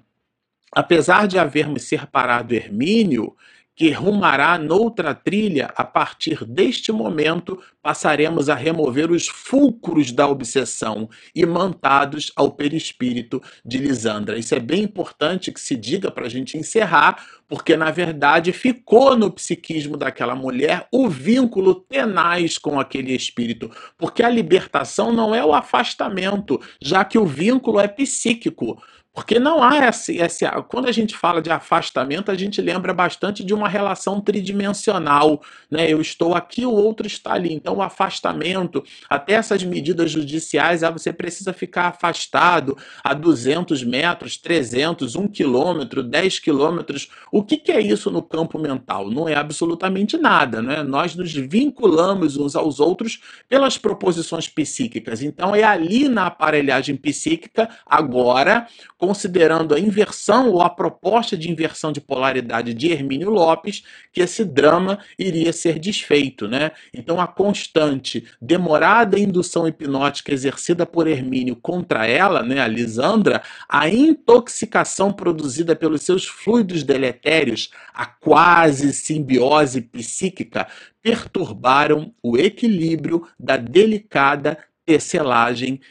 apesar 0.73 1.30
de 1.30 1.39
havermos 1.39 1.84
separado 1.84 2.53
Hermínio, 2.53 3.34
que 3.78 3.91
rumará 3.91 4.57
noutra 4.57 5.13
trilha, 5.13 5.71
a 5.75 5.84
partir 5.84 6.43
deste 6.43 6.91
momento 6.91 7.61
passaremos 7.80 8.49
a 8.49 8.55
remover 8.55 9.11
os 9.11 9.28
fulcros 9.28 10.11
da 10.11 10.28
obsessão 10.28 11.07
imantados 11.34 12.32
ao 12.36 12.51
perispírito 12.51 13.39
de 13.63 13.78
Lisandra. 13.78 14.36
Isso 14.36 14.55
é 14.55 14.59
bem 14.59 14.82
importante 14.82 15.51
que 15.51 15.61
se 15.61 15.75
diga 15.75 16.09
para 16.09 16.25
a 16.25 16.30
gente 16.30 16.57
encerrar, 16.57 17.23
porque 17.47 17.78
na 17.78 17.91
verdade 17.91 18.51
ficou 18.51 19.15
no 19.15 19.30
psiquismo 19.30 19.95
daquela 19.95 20.34
mulher 20.34 20.88
o 20.91 21.07
vínculo 21.07 21.75
tenaz 21.75 22.57
com 22.57 22.80
aquele 22.80 23.13
espírito, 23.13 23.69
porque 23.95 24.23
a 24.23 24.30
libertação 24.30 25.13
não 25.13 25.36
é 25.36 25.45
o 25.45 25.53
afastamento, 25.53 26.59
já 26.82 27.05
que 27.05 27.19
o 27.19 27.28
vínculo 27.28 27.80
é 27.80 27.88
psíquico. 27.88 28.82
Porque 29.18 29.39
não 29.39 29.63
há 29.63 29.88
esse, 29.88 30.18
esse. 30.18 30.45
Quando 30.68 30.88
a 30.88 30.91
gente 30.91 31.18
fala 31.18 31.41
de 31.41 31.49
afastamento, 31.49 32.30
a 32.30 32.36
gente 32.36 32.61
lembra 32.61 32.93
bastante 32.93 33.43
de 33.43 33.51
uma 33.51 33.68
relação 33.68 34.22
tridimensional. 34.22 35.41
Né? 35.72 35.91
Eu 35.91 35.99
estou 35.99 36.36
aqui, 36.36 36.68
o 36.68 36.72
outro 36.72 37.07
está 37.07 37.34
ali. 37.34 37.51
Então, 37.51 37.78
o 37.78 37.82
afastamento, 37.82 38.84
até 39.09 39.34
essas 39.34 39.63
medidas 39.63 40.11
judiciais, 40.11 40.84
ah, 40.84 40.91
você 40.91 41.11
precisa 41.11 41.51
ficar 41.51 41.88
afastado 41.88 42.78
a 43.03 43.15
200 43.15 43.84
metros, 43.84 44.38
300, 44.38 45.15
1 45.15 45.28
quilômetro, 45.30 46.03
10 46.03 46.38
quilômetros. 46.38 47.09
O 47.32 47.43
que, 47.43 47.57
que 47.57 47.72
é 47.72 47.82
isso 47.82 48.11
no 48.11 48.22
campo 48.22 48.59
mental? 48.59 49.09
Não 49.09 49.28
é 49.28 49.34
absolutamente 49.34 50.15
nada. 50.15 50.61
Né? 50.61 50.84
Nós 50.84 51.15
nos 51.15 51.34
vinculamos 51.34 52.38
uns 52.38 52.55
aos 52.55 52.80
outros 52.80 53.20
pelas 53.49 53.80
proposições 53.80 54.47
psíquicas. 54.47 55.24
Então, 55.24 55.55
é 55.55 55.63
ali 55.63 56.07
na 56.07 56.28
aparelhagem 56.28 56.95
psíquica, 56.95 57.68
agora, 57.84 58.68
considerando 59.07 59.73
a 59.73 59.79
inversão 59.79 60.49
ou 60.49 60.61
a 60.61 60.69
proposta 60.69 61.37
de 61.37 61.49
inversão 61.49 61.93
de 61.93 62.01
polaridade 62.01 62.73
de 62.73 62.91
Hermínio 62.91 63.29
Lopes, 63.29 63.81
que 64.11 64.19
esse 64.19 64.43
drama 64.43 64.99
iria 65.17 65.53
ser 65.53 65.79
desfeito. 65.79 66.45
Né? 66.45 66.71
Então, 66.93 67.21
a 67.21 67.25
constante, 67.25 68.27
demorada 68.41 69.17
indução 69.17 69.65
hipnótica 69.65 70.33
exercida 70.33 70.85
por 70.85 71.07
Hermínio 71.07 71.55
contra 71.55 72.05
ela, 72.05 72.43
né, 72.43 72.59
a 72.59 72.67
Lisandra, 72.67 73.41
a 73.69 73.87
intoxicação 73.87 75.13
produzida 75.13 75.73
pelos 75.73 76.01
seus 76.01 76.25
fluidos 76.25 76.83
deletérios, 76.83 77.69
a 77.93 78.05
quase 78.05 78.91
simbiose 78.91 79.79
psíquica, 79.79 80.67
perturbaram 81.01 82.13
o 82.21 82.37
equilíbrio 82.37 83.25
da 83.39 83.55
delicada 83.55 84.57
tecelagem 84.88 85.81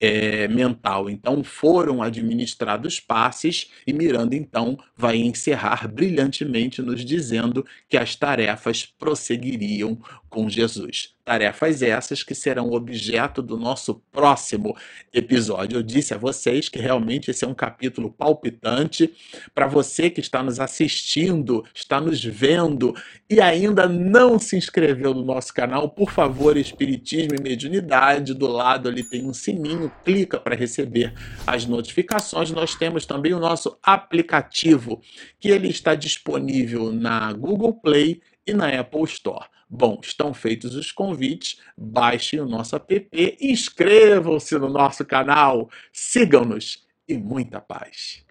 é, 0.00 0.48
mental. 0.48 1.10
Então 1.10 1.44
foram 1.44 2.02
administrados 2.02 2.98
passes 2.98 3.70
e 3.86 3.92
Miranda 3.92 4.34
então 4.34 4.78
vai 4.96 5.18
encerrar 5.18 5.86
brilhantemente 5.86 6.80
nos 6.80 7.04
dizendo 7.04 7.64
que 7.90 7.98
as 7.98 8.16
tarefas 8.16 8.86
prosseguiriam 8.86 10.00
com 10.28 10.48
Jesus. 10.48 11.14
Tarefas 11.24 11.82
essas 11.82 12.22
que 12.22 12.34
serão 12.34 12.72
objeto 12.72 13.42
do 13.42 13.58
nosso 13.58 13.96
próximo 14.10 14.74
episódio. 15.12 15.76
Eu 15.76 15.82
disse 15.82 16.14
a 16.14 16.18
vocês 16.18 16.68
que 16.68 16.78
realmente 16.78 17.30
esse 17.30 17.44
é 17.44 17.48
um 17.48 17.54
capítulo 17.54 18.10
palpitante. 18.10 19.12
Para 19.54 19.66
você 19.66 20.08
que 20.08 20.20
está 20.20 20.42
nos 20.42 20.58
assistindo, 20.58 21.64
está 21.74 22.00
nos 22.00 22.24
vendo 22.24 22.94
e 23.28 23.40
ainda 23.40 23.86
não 23.86 24.38
se 24.38 24.56
inscreveu 24.56 25.12
no 25.12 25.22
nosso 25.22 25.52
canal, 25.52 25.90
por 25.90 26.10
favor, 26.10 26.56
Espiritismo 26.56 27.34
e 27.38 27.42
Mediunidade, 27.42 28.32
do 28.32 28.46
lado 28.46 28.88
ali 28.88 29.04
tem 29.04 29.26
um 29.26 29.34
sininho, 29.34 29.92
clica 30.04 30.40
para 30.40 30.56
receber 30.56 31.12
as 31.46 31.66
notificações. 31.66 32.50
Nós 32.50 32.74
temos 32.74 33.04
também 33.04 33.34
o 33.34 33.38
nosso 33.38 33.78
aplicativo, 33.82 35.00
que 35.38 35.48
ele 35.50 35.68
está 35.68 35.94
disponível 35.94 36.90
na 36.90 37.32
Google 37.34 37.74
Play 37.74 38.22
e 38.46 38.54
na 38.54 38.68
Apple 38.68 39.04
Store. 39.04 39.44
Bom, 39.70 40.00
estão 40.02 40.32
feitos 40.32 40.74
os 40.74 40.90
convites, 40.90 41.60
baixem 41.76 42.40
o 42.40 42.46
nosso 42.46 42.74
app, 42.76 43.36
inscrevam-se 43.40 44.58
no 44.58 44.68
nosso 44.68 45.04
canal, 45.04 45.68
sigam-nos 45.92 46.86
e 47.06 47.18
muita 47.18 47.60
paz. 47.60 48.24